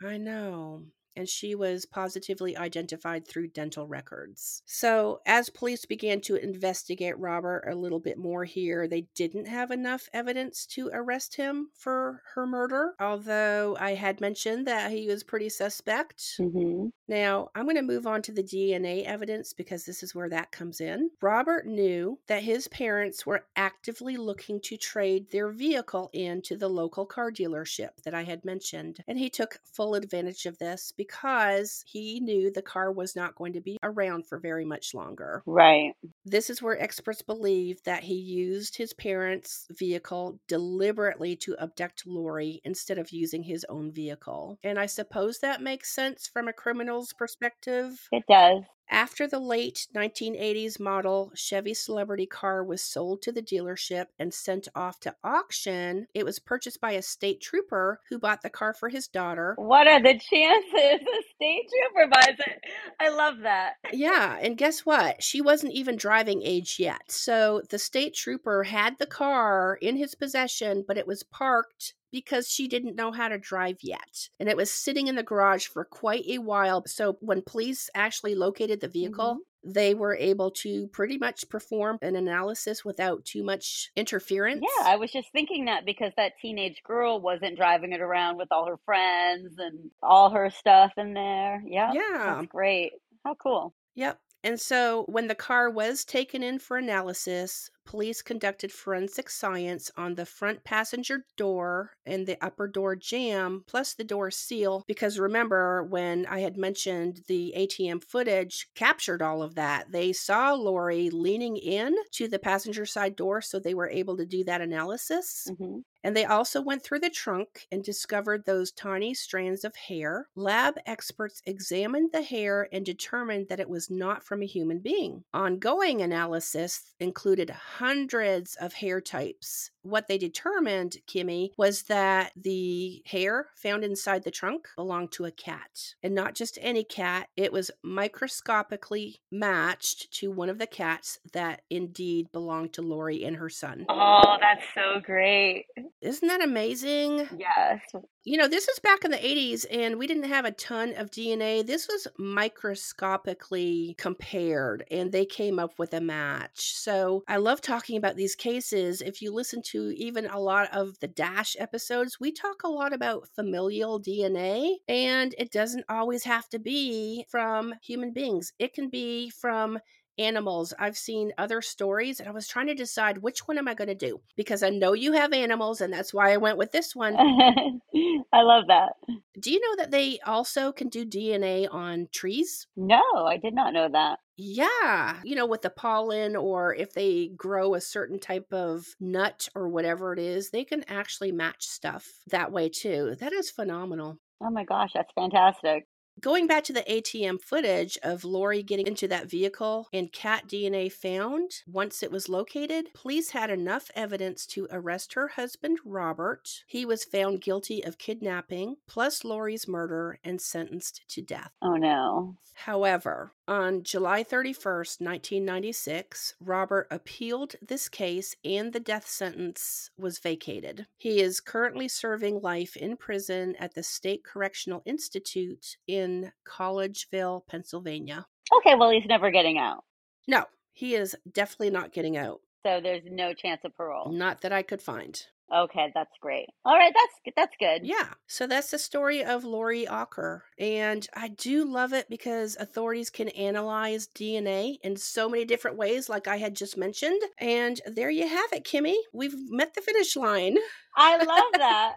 I 0.05 0.19
know. 0.19 0.83
And 1.17 1.29
she 1.29 1.55
was 1.55 1.87
positively 1.87 2.57
identified 2.57 3.27
through 3.27 3.49
dental 3.49 3.87
records. 3.87 4.63
So, 4.67 5.21
as 5.27 5.51
police 5.51 5.85
began 5.85 6.21
to 6.23 6.37
investigate 6.37 7.19
Robert 7.19 7.65
a 7.69 7.75
little 7.75 8.01
bit 8.01 8.19
more 8.19 8.45
here, 8.45 8.87
they 8.87 9.07
didn't 9.15 9.47
have 9.47 9.71
enough 9.71 10.09
evidence 10.13 10.67
to 10.67 10.91
arrest 10.93 11.37
him 11.37 11.69
for 11.75 12.23
her 12.35 12.47
murder, 12.47 12.95
although 13.01 13.77
I 13.79 13.95
had 13.95 14.21
mentioned 14.21 14.67
that 14.67 14.91
he 14.91 15.07
was 15.07 15.23
pretty 15.23 15.49
suspect. 15.49 16.37
Mm-hmm. 16.41 16.89
Now, 17.09 17.51
I'm 17.55 17.65
going 17.65 17.77
to 17.77 17.83
move 17.83 18.07
on 18.07 18.23
to 18.23 18.33
the 18.33 18.43
DNA 18.43 19.05
evidence 19.05 19.53
because 19.53 19.85
this 19.85 20.03
is 20.03 20.15
where 20.15 20.31
that 20.31 20.53
comes 20.53 20.81
in. 20.81 21.11
Robert 21.21 21.67
knew 21.67 22.19
that 22.27 22.43
his 22.43 22.69
parents 22.69 23.27
were 23.27 23.45
actively 23.57 24.17
looking 24.17 24.61
to 24.61 24.77
trade 24.77 25.31
their 25.31 25.51
vehicle 25.51 26.11
into 26.13 26.57
the 26.57 26.69
local 26.69 27.05
car 27.05 27.31
dealership 27.31 27.91
that 28.05 28.15
I 28.15 28.23
had 28.23 28.45
mentioned, 28.45 29.05
and 29.07 29.19
he 29.19 29.29
took 29.29 29.59
full 29.65 29.95
advantage 29.95 30.47
of 30.47 30.59
this 30.59 30.93
because 31.03 31.85
he 31.87 32.21
knew 32.21 32.51
the 32.51 32.63
car 32.63 32.93
was 32.93 33.17
not 33.17 33.35
going 33.35 33.53
to 33.53 33.61
be 33.61 33.77
around 33.83 34.27
for 34.27 34.39
very 34.39 34.65
much 34.65 34.95
longer. 34.95 35.43
Right. 35.47 35.95
This 36.25 36.49
is 36.49 36.63
where 36.63 36.81
experts 36.81 37.23
believe 37.23 37.83
that 37.85 38.05
he 38.05 38.15
used 38.15 38.77
his 38.77 38.93
parents' 38.93 39.67
vehicle 39.71 40.39
deliberately 40.47 41.35
to 41.37 41.57
abduct 41.59 42.07
Lori 42.07 42.61
instead 42.65 42.99
of 42.99 43.11
using 43.11 43.43
his 43.43 43.67
own 43.69 43.91
vehicle. 43.93 44.59
And 44.63 44.79
I 44.79 44.87
suppose 44.87 45.41
that 45.41 45.61
makes 45.61 45.93
sense 45.93 46.29
from 46.33 46.47
a 46.47 46.53
criminal's 46.53 47.13
perspective. 47.13 48.09
It 48.13 48.25
does. 48.29 48.63
After 48.93 49.27
the 49.27 49.39
late 49.39 49.87
1980s 49.97 50.79
model 50.79 51.33
Chevy 51.35 51.73
Celebrity 51.73 52.27
car 52.27 52.63
was 52.63 52.85
sold 52.85 53.23
to 53.23 53.33
the 53.33 53.41
dealership 53.41 54.09
and 54.19 54.35
sent 54.35 54.69
off 54.75 55.01
to 55.01 55.17
auction, 55.25 56.09
it 56.13 56.27
was 56.27 56.39
purchased 56.39 56.79
by 56.79 56.93
a 56.93 57.01
state 57.01 57.41
trooper 57.41 58.01
who 58.11 58.19
bought 58.19 58.43
the 58.43 58.51
car 58.51 58.75
for 58.75 58.91
his 58.91 59.09
daughter. 59.09 59.55
What 59.57 59.87
are 59.87 60.03
the 60.03 60.19
chances 60.19 61.01
a 61.01 61.23
state 61.35 61.71
trooper 61.71 62.11
buys 62.11 62.37
it? 62.39 62.61
I 63.01 63.09
love 63.09 63.39
that. 63.45 63.77
Yeah, 63.95 64.39
and 64.43 64.59
guess 64.59 64.81
what? 64.81 65.23
She 65.23 65.41
wasn't 65.41 65.73
even 65.73 65.97
driving 65.97 66.43
age 66.43 66.79
yet. 66.79 67.11
So 67.11 67.63
the 67.71 67.79
state 67.79 68.13
trooper 68.13 68.65
had 68.65 68.99
the 68.99 69.07
car 69.07 69.79
in 69.81 69.97
his 69.97 70.15
possession, 70.15 70.85
but 70.87 70.99
it 70.99 71.07
was 71.07 71.23
parked 71.23 71.95
because 72.13 72.49
she 72.49 72.69
didn't 72.69 72.97
know 72.97 73.11
how 73.13 73.29
to 73.29 73.39
drive 73.39 73.79
yet. 73.83 74.29
And 74.39 74.49
it 74.49 74.57
was 74.57 74.71
sitting 74.71 75.09
in 75.09 75.17
the 75.17 75.23
garage 75.25 75.67
for 75.67 75.85
quite 75.85 76.27
a 76.29 76.39
while. 76.39 76.85
So 76.87 77.15
when 77.21 77.43
police 77.43 77.91
actually 77.95 78.35
located 78.37 78.81
the 78.81 78.89
vehicle, 78.89 79.39
Mhm. 79.39 79.45
they 79.65 79.95
were 79.95 80.17
able 80.17 80.51
to 80.51 80.89
pretty 80.89 81.19
much 81.19 81.49
perform 81.49 81.99
an 82.03 82.17
analysis 82.17 82.85
without 82.85 83.25
too 83.25 83.43
much 83.45 83.91
interference. 83.97 84.81
Yeah, 84.81 84.87
I 84.87 84.97
was 84.97 85.11
just 85.11 85.33
thinking 85.33 85.65
that 85.67 85.85
because 85.85 86.13
that 86.17 86.35
teenage 86.41 86.83
girl 86.85 87.21
wasn't 87.21 87.57
driving 87.57 87.93
it 87.93 88.01
around 88.01 88.37
with 88.37 88.49
all 88.53 88.67
her 88.67 88.79
friends 88.85 89.59
and 89.59 89.91
all 90.03 90.31
her 90.31 90.51
stuff 90.51 90.93
in 90.97 91.15
there. 91.15 91.63
Yeah. 91.67 91.95
Yeah. 91.95 92.23
That's 92.25 92.47
great. 92.47 92.93
How 93.25 93.35
cool. 93.35 93.75
Yep. 93.95 94.21
And 94.45 94.61
so 94.61 95.05
when 95.09 95.29
the 95.29 95.35
car 95.35 95.69
was 95.71 96.05
taken 96.05 96.43
in 96.43 96.59
for 96.59 96.77
analysis, 96.77 97.71
police 97.85 98.23
conducted 98.23 98.73
forensic 98.73 99.29
science 99.31 99.91
on 99.97 100.15
the 100.15 100.27
front 100.27 100.65
passenger 100.65 101.27
door 101.37 101.93
and 102.07 102.27
the 102.27 102.43
upper 102.45 102.67
door 102.69 102.95
jamb, 102.97 103.65
plus 103.67 103.95
the 103.95 104.05
door 104.05 104.31
seal. 104.31 104.83
Because 104.87 105.19
remember, 105.19 105.83
when 105.85 106.27
I 106.27 106.41
had 106.41 106.57
mentioned 106.57 107.23
the 107.29 107.53
ATM 107.57 108.01
footage 108.01 108.69
captured 108.75 109.23
all 109.23 109.43
of 109.43 109.55
that, 109.57 109.91
they 109.93 110.13
saw 110.13 110.53
Lori 110.55 111.09
leaning 111.11 111.57
in 111.57 111.97
to 112.13 112.27
the 112.29 112.39
passenger 112.39 112.87
side 112.87 113.17
door, 113.17 113.41
so 113.43 113.59
they 113.59 113.75
were 113.75 113.89
able 113.91 114.17
to 114.17 114.27
do 114.27 114.45
that 114.45 114.61
analysis. 114.61 115.53
hmm 115.59 115.81
And 116.05 116.17
they 116.17 116.25
also 116.25 116.61
went 116.61 116.83
through 116.83 117.01
the 117.01 117.11
trunk 117.11 117.67
and 117.71 117.83
discovered 117.83 118.45
those 118.45 118.73
tiny 118.73 119.15
strands 119.15 119.65
of 119.65 119.77
hair. 119.77 120.29
Lab 120.35 120.75
experts 120.87 121.43
examined 121.47 122.11
the 122.13 122.23
hair 122.23 122.69
and 122.73 122.85
determined 122.85 123.49
that 123.49 123.61
it 123.61 123.69
was 123.69 123.91
not 123.91 124.25
from 124.25 124.43
a 124.43 124.47
human 124.47 124.81
being. 124.81 125.25
Ongoing 125.33 126.03
analysis 126.03 126.95
included 126.99 127.51
hundreds 127.51 128.57
of 128.57 128.75
hair 128.75 129.01
types. 129.01 129.71
What 129.83 130.09
they 130.09 130.19
determined, 130.19 130.97
Kimmy, 131.09 131.51
was 131.57 131.85
that 131.85 132.33
the 132.37 133.03
hair 133.07 133.47
found 133.57 133.85
inside 133.85 134.23
the 134.25 134.31
trunk 134.31 134.69
belonged 134.77 135.13
to 135.13 135.25
a 135.25 135.33
cat. 135.33 135.95
And 136.03 136.15
not 136.15 136.35
just 136.35 136.59
any 136.61 136.85
cat, 136.85 137.29
it 137.37 137.53
was 137.53 137.71
microscopically 137.83 139.21
matched 139.31 140.13
to 140.19 140.31
one 140.31 140.49
of 140.49 140.59
the 140.59 140.67
cats 140.67 141.19
that 141.33 141.63
indeed 141.71 142.31
belonged 142.33 142.73
to 142.75 142.83
Lori 142.83 143.25
and 143.25 143.37
her 143.37 143.49
son. 143.49 143.87
Oh, 143.89 144.37
that's 144.41 144.65
so 144.75 145.01
great. 145.01 145.67
Isn't 146.03 146.27
that 146.27 146.43
amazing? 146.43 147.29
Yes. 147.39 147.81
You 148.25 148.37
know, 148.37 148.49
this 148.49 148.69
is 148.69 148.81
back 148.81 149.05
in 149.05 149.13
the 149.13 149.17
80s 149.17 149.65
and 149.71 149.99
we 149.99 150.09
didn't 150.09 150.25
have 150.25 150.45
a 150.45 150.51
ton 150.51 150.95
of 150.97 151.11
DNA. 151.11 151.65
This 151.65 151.87
was 151.89 152.09
microscopically 152.19 153.95
compared 153.99 154.85
and 154.91 155.13
they 155.13 155.25
came 155.25 155.61
up 155.61 155.79
with 155.79 155.95
a 155.95 156.01
match. 156.01 156.75
So 156.75 157.23
I 157.29 157.37
love 157.37 157.61
talking 157.61 157.97
about 157.97 158.17
these 158.17 158.35
cases. 158.35 159.01
If 159.01 159.23
you 159.23 159.33
listen 159.33 159.63
to 159.67 159.91
even 159.97 160.27
a 160.27 160.41
lot 160.41 160.73
of 160.73 160.99
the 160.99 161.09
Dash 161.09 161.55
episodes, 161.59 162.19
we 162.19 162.33
talk 162.33 162.65
a 162.65 162.69
lot 162.69 162.93
about 162.93 163.29
familial 163.35 164.01
DNA 164.01 164.75
and 164.89 165.35
it 165.39 165.53
doesn't 165.53 165.85
always 165.89 166.25
have 166.25 166.49
to 166.49 166.59
be 166.59 167.27
from 167.31 167.75
human 167.81 168.13
beings, 168.13 168.53
it 168.59 168.75
can 168.75 168.89
be 168.89 169.31
from 169.31 169.79
animals. 170.25 170.73
I've 170.79 170.97
seen 170.97 171.33
other 171.39 171.61
stories 171.63 172.21
and 172.21 172.29
I 172.29 172.33
was 172.33 172.49
trying 172.49 172.67
to 172.69 172.75
decide 172.75 173.19
which 173.19 173.47
one 173.47 173.59
am 173.59 173.69
I 173.69 173.75
going 173.75 173.89
to 173.89 173.95
do 173.95 174.21
because 174.37 174.63
I 174.63 174.71
know 174.71 174.93
you 174.93 175.13
have 175.13 175.33
animals 175.33 175.81
and 175.81 175.93
that's 175.93 176.15
why 176.15 176.33
I 176.33 176.37
went 176.37 176.59
with 176.59 176.73
this 176.73 176.95
one. 176.95 177.17
I 178.33 178.43
love 178.43 178.65
that. 178.69 178.93
Do 179.41 179.51
you 179.51 179.61
know 179.61 179.83
that 179.83 179.91
they 179.91 180.19
also 180.27 180.73
can 180.73 180.89
do 180.89 181.05
DNA 181.05 181.67
on 181.73 182.09
trees? 182.13 182.67
No, 182.77 183.03
I 183.15 183.37
did 183.37 183.55
not 183.55 183.73
know 183.73 183.89
that. 183.93 184.19
Yeah, 184.37 185.17
you 185.25 185.37
know, 185.37 185.47
with 185.47 185.63
the 185.63 185.71
pollen 185.71 186.37
or 186.37 186.75
if 186.75 186.95
they 186.95 187.29
grow 187.37 187.75
a 187.75 187.81
certain 187.81 188.19
type 188.19 188.53
of 188.53 188.87
nut 188.99 189.49
or 189.55 189.69
whatever 189.69 190.13
it 190.13 190.19
is, 190.19 190.51
they 190.51 190.65
can 190.65 190.85
actually 190.89 191.33
match 191.33 191.67
stuff 191.67 192.09
that 192.29 192.51
way 192.51 192.69
too. 192.69 193.15
That 193.21 193.33
is 193.33 193.51
phenomenal. 193.51 194.19
Oh 194.43 194.51
my 194.51 194.65
gosh, 194.65 194.91
that's 194.95 195.13
fantastic. 195.15 195.87
Going 196.21 196.47
back 196.47 196.63
to 196.65 196.73
the 196.73 196.83
ATM 196.83 197.43
footage 197.43 197.99
of 198.03 198.25
Lori 198.25 198.63
getting 198.63 198.87
into 198.87 199.09
that 199.09 199.31
vehicle 199.31 199.89
and 199.93 200.13
cat 200.13 200.47
DNA 200.47 200.93
found 200.93 201.51
once 201.67 202.03
it 202.03 202.13
was 202.13 202.29
located, 202.29 202.93
police 202.95 203.31
had 203.31 203.51
enough 203.51 203.91
evidence 203.97 204.47
to 204.49 204.69
arrest 204.71 205.15
her 205.15 205.29
husband, 205.29 205.79
Robert. 205.85 206.65
He 206.67 206.85
was 206.85 207.05
found 207.05 207.41
guilty 207.41 207.83
of 207.83 207.99
kidnapping, 207.99 208.77
plus 208.87 209.25
Lori's 209.25 209.67
murder, 209.67 210.19
and 210.23 210.41
sentenced 210.41 211.03
to 211.09 211.23
death. 211.23 211.51
Oh 211.61 211.77
no. 211.77 212.37
However, 212.55 213.33
on 213.49 213.83
July 213.83 214.23
31st, 214.23 215.01
1996, 215.01 216.35
Robert 216.41 216.87
appealed 216.91 217.57
this 217.61 217.89
case 217.89 218.37
and 218.45 218.73
the 218.73 218.81
death 218.81 219.07
sentence 219.07 219.91
was 219.99 220.19
vacated. 220.19 220.87
He 220.97 221.21
is 221.21 221.41
currently 221.41 221.89
serving 221.89 222.41
life 222.41 222.77
in 222.77 222.97
prison 222.97 223.57
at 223.59 223.75
the 223.75 223.83
State 223.83 224.25
Correctional 224.25 224.83
Institute 224.87 225.77
in 225.89 226.33
Collegeville, 226.47 227.47
Pennsylvania. 227.49 228.27
Okay, 228.59 228.75
well, 228.77 228.91
he's 228.91 229.07
never 229.07 229.31
getting 229.31 229.59
out. 229.59 229.85
No, 230.29 230.45
he 230.73 230.95
is 230.95 231.17
definitely 231.33 231.71
not 231.71 231.93
getting 231.93 232.17
out. 232.17 232.41
So 232.65 232.81
there's 232.81 233.03
no 233.11 233.35
chance 233.35 233.61
of 233.65 233.77
parole. 233.77 234.13
Not 234.13 234.41
that 234.43 234.53
I 234.53 234.63
could 234.63 234.81
find. 234.81 235.21
Okay, 235.55 235.93
that's 235.95 236.13
great. 236.21 236.47
All 236.65 236.75
right, 236.75 236.95
that's 236.95 237.35
that's 237.37 237.57
good. 237.61 237.87
Yeah. 237.87 238.09
So 238.27 238.47
that's 238.47 238.71
the 238.71 238.79
story 238.79 239.23
of 239.23 239.45
Lori 239.45 239.85
Auker. 239.85 240.41
And 240.59 241.07
I 241.15 241.29
do 241.29 241.65
love 241.65 241.93
it 241.93 242.09
because 242.09 242.57
authorities 242.59 243.11
can 243.11 243.29
analyze 243.31 244.09
DNA 244.09 244.77
in 244.83 244.97
so 244.97 245.29
many 245.29 245.45
different 245.45 245.77
ways, 245.77 246.09
like 246.09 246.27
I 246.27 246.39
had 246.39 246.57
just 246.57 246.79
mentioned. 246.79 247.21
And 247.39 247.81
there 247.87 248.11
you 248.11 248.27
have 248.27 248.53
it, 248.53 248.65
Kimmy. 248.65 248.97
We've 249.13 249.35
met 249.51 249.75
the 249.75 249.83
finish 249.83 250.17
line. 250.17 250.57
I 250.95 251.17
love 251.17 251.53
that. 251.55 251.95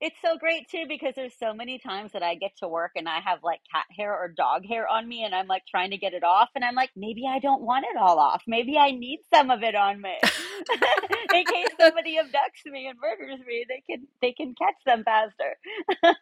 It's 0.00 0.16
so 0.22 0.38
great 0.38 0.70
too 0.70 0.84
because 0.88 1.14
there's 1.16 1.34
so 1.38 1.52
many 1.52 1.78
times 1.78 2.12
that 2.12 2.22
I 2.22 2.34
get 2.34 2.52
to 2.58 2.68
work 2.68 2.92
and 2.96 3.08
I 3.08 3.20
have 3.20 3.40
like 3.42 3.60
cat 3.70 3.84
hair 3.96 4.16
or 4.16 4.28
dog 4.28 4.64
hair 4.64 4.88
on 4.88 5.06
me 5.06 5.24
and 5.24 5.34
I'm 5.34 5.46
like 5.48 5.64
trying 5.66 5.90
to 5.90 5.98
get 5.98 6.14
it 6.14 6.24
off 6.24 6.48
and 6.54 6.64
I'm 6.64 6.74
like 6.74 6.90
maybe 6.96 7.24
I 7.28 7.40
don't 7.40 7.62
want 7.62 7.84
it 7.90 7.96
all 8.00 8.18
off. 8.18 8.42
Maybe 8.46 8.78
I 8.78 8.92
need 8.92 9.20
some 9.32 9.50
of 9.50 9.62
it 9.62 9.74
on 9.74 10.00
me. 10.00 10.14
In 11.34 11.44
case 11.44 11.68
somebody 11.78 12.16
abducts 12.16 12.70
me 12.70 12.86
and 12.86 12.98
murders 13.00 13.40
me, 13.46 13.66
they 13.68 13.82
can 13.88 14.06
they 14.22 14.32
can 14.32 14.54
catch 14.54 14.76
them 14.86 15.04
faster. 15.04 16.16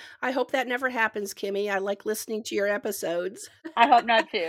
I 0.22 0.30
hope 0.30 0.52
that 0.52 0.68
never 0.68 0.88
happens, 0.88 1.34
Kimmy. 1.34 1.70
I 1.70 1.78
like 1.78 2.06
listening 2.06 2.44
to 2.44 2.54
your 2.54 2.68
episodes. 2.68 3.50
I 3.76 3.88
hope 3.88 4.06
not 4.06 4.30
too. 4.32 4.48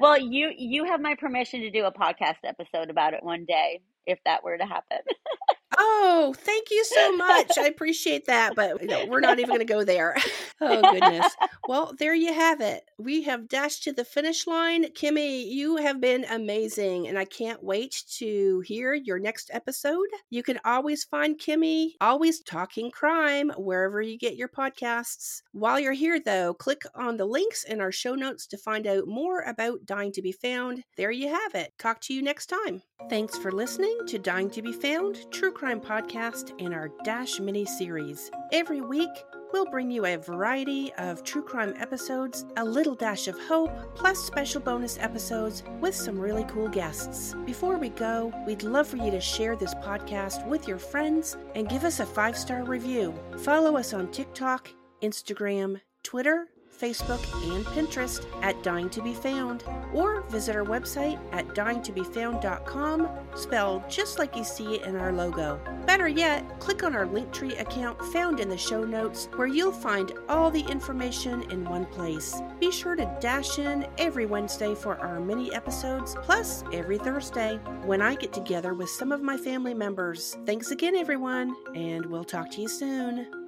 well, 0.00 0.18
you 0.18 0.52
you 0.56 0.84
have 0.84 1.00
my 1.00 1.16
permission 1.16 1.60
to 1.60 1.70
do 1.70 1.84
a 1.84 1.92
podcast 1.92 2.38
episode 2.44 2.88
about 2.88 3.12
it 3.12 3.22
one 3.22 3.44
day 3.44 3.80
if 4.06 4.18
that 4.24 4.44
were 4.44 4.58
to 4.58 4.66
happen. 4.66 4.98
Oh, 5.76 6.34
thank 6.38 6.70
you 6.70 6.84
so 6.84 7.16
much. 7.16 7.58
I 7.58 7.66
appreciate 7.66 8.26
that, 8.26 8.54
but 8.54 8.80
we're 9.08 9.20
not 9.20 9.38
even 9.38 9.48
going 9.48 9.66
to 9.66 9.72
go 9.72 9.84
there. 9.84 10.16
Oh, 10.58 10.80
goodness. 10.90 11.36
Well, 11.68 11.92
there 11.98 12.14
you 12.14 12.32
have 12.32 12.62
it. 12.62 12.88
We 12.96 13.24
have 13.24 13.46
dashed 13.46 13.82
to 13.84 13.92
the 13.92 14.06
finish 14.06 14.46
line. 14.46 14.86
Kimmy, 14.94 15.46
you 15.46 15.76
have 15.76 16.00
been 16.00 16.24
amazing, 16.30 17.08
and 17.08 17.18
I 17.18 17.26
can't 17.26 17.62
wait 17.62 18.04
to 18.16 18.60
hear 18.60 18.94
your 18.94 19.18
next 19.18 19.50
episode. 19.52 20.06
You 20.30 20.42
can 20.42 20.58
always 20.64 21.04
find 21.04 21.38
Kimmy, 21.38 21.90
always 22.00 22.40
talking 22.40 22.90
crime, 22.90 23.50
wherever 23.58 24.00
you 24.00 24.16
get 24.16 24.36
your 24.36 24.48
podcasts. 24.48 25.42
While 25.52 25.78
you're 25.78 25.92
here, 25.92 26.20
though, 26.24 26.54
click 26.54 26.84
on 26.94 27.18
the 27.18 27.26
links 27.26 27.64
in 27.64 27.82
our 27.82 27.92
show 27.92 28.14
notes 28.14 28.46
to 28.46 28.56
find 28.56 28.86
out 28.86 29.06
more 29.06 29.42
about 29.42 29.84
Dying 29.84 30.12
to 30.12 30.22
Be 30.22 30.32
Found. 30.32 30.82
There 30.96 31.10
you 31.10 31.28
have 31.28 31.54
it. 31.54 31.74
Talk 31.78 32.00
to 32.02 32.14
you 32.14 32.22
next 32.22 32.46
time. 32.46 32.80
Thanks 33.10 33.36
for 33.36 33.52
listening 33.52 33.98
to 34.06 34.18
Dying 34.18 34.48
to 34.50 34.62
Be 34.62 34.72
Found, 34.72 35.30
True 35.30 35.52
Crime 35.56 35.80
Podcast, 35.80 36.52
and 36.62 36.74
our 36.74 36.90
Dash 37.02 37.40
mini 37.40 37.64
series. 37.64 38.30
Every 38.52 38.82
week, 38.82 39.08
we'll 39.54 39.64
bring 39.64 39.90
you 39.90 40.04
a 40.04 40.16
variety 40.16 40.92
of 40.98 41.24
true 41.24 41.40
crime 41.40 41.72
episodes, 41.78 42.44
a 42.58 42.64
little 42.64 42.94
dash 42.94 43.26
of 43.26 43.40
hope, 43.40 43.70
plus 43.94 44.18
special 44.18 44.60
bonus 44.60 44.98
episodes 44.98 45.62
with 45.80 45.94
some 45.94 46.18
really 46.18 46.44
cool 46.44 46.68
guests. 46.68 47.34
Before 47.46 47.78
we 47.78 47.88
go, 47.88 48.34
we'd 48.46 48.64
love 48.64 48.86
for 48.86 48.98
you 48.98 49.10
to 49.10 49.20
share 49.20 49.56
this 49.56 49.74
podcast 49.76 50.46
with 50.46 50.68
your 50.68 50.78
friends 50.78 51.38
and 51.54 51.70
give 51.70 51.84
us 51.84 52.00
a 52.00 52.06
five 52.06 52.36
star 52.36 52.62
review. 52.62 53.14
Follow 53.38 53.78
us 53.78 53.94
on 53.94 54.10
TikTok, 54.10 54.68
Instagram, 55.02 55.80
Twitter, 56.02 56.48
Facebook, 56.78 57.22
and 57.54 57.64
Pinterest 57.66 58.24
at 58.42 58.62
Dying 58.62 58.90
to 58.90 59.02
Be 59.02 59.14
Found, 59.14 59.64
or 59.92 60.22
visit 60.22 60.56
our 60.56 60.64
website 60.64 61.18
at 61.32 61.46
dyingtobefound.com, 61.48 63.08
spelled 63.34 63.88
just 63.88 64.18
like 64.18 64.36
you 64.36 64.44
see 64.44 64.76
it 64.76 64.82
in 64.82 64.96
our 64.96 65.12
logo. 65.12 65.60
Better 65.86 66.08
yet, 66.08 66.58
click 66.58 66.82
on 66.82 66.94
our 66.94 67.06
Linktree 67.06 67.60
account 67.60 68.00
found 68.12 68.40
in 68.40 68.48
the 68.48 68.56
show 68.56 68.84
notes, 68.84 69.28
where 69.36 69.46
you'll 69.46 69.72
find 69.72 70.12
all 70.28 70.50
the 70.50 70.60
information 70.60 71.42
in 71.50 71.64
one 71.64 71.86
place. 71.86 72.40
Be 72.60 72.70
sure 72.70 72.96
to 72.96 73.16
dash 73.20 73.58
in 73.58 73.86
every 73.98 74.26
Wednesday 74.26 74.74
for 74.74 74.98
our 74.98 75.20
mini 75.20 75.54
episodes, 75.54 76.16
plus 76.22 76.64
every 76.72 76.98
Thursday 76.98 77.56
when 77.84 78.02
I 78.02 78.14
get 78.14 78.32
together 78.32 78.74
with 78.74 78.90
some 78.90 79.12
of 79.12 79.22
my 79.22 79.36
family 79.36 79.74
members. 79.74 80.36
Thanks 80.44 80.70
again, 80.70 80.96
everyone, 80.96 81.54
and 81.74 82.06
we'll 82.06 82.24
talk 82.24 82.50
to 82.52 82.60
you 82.60 82.68
soon. 82.68 83.45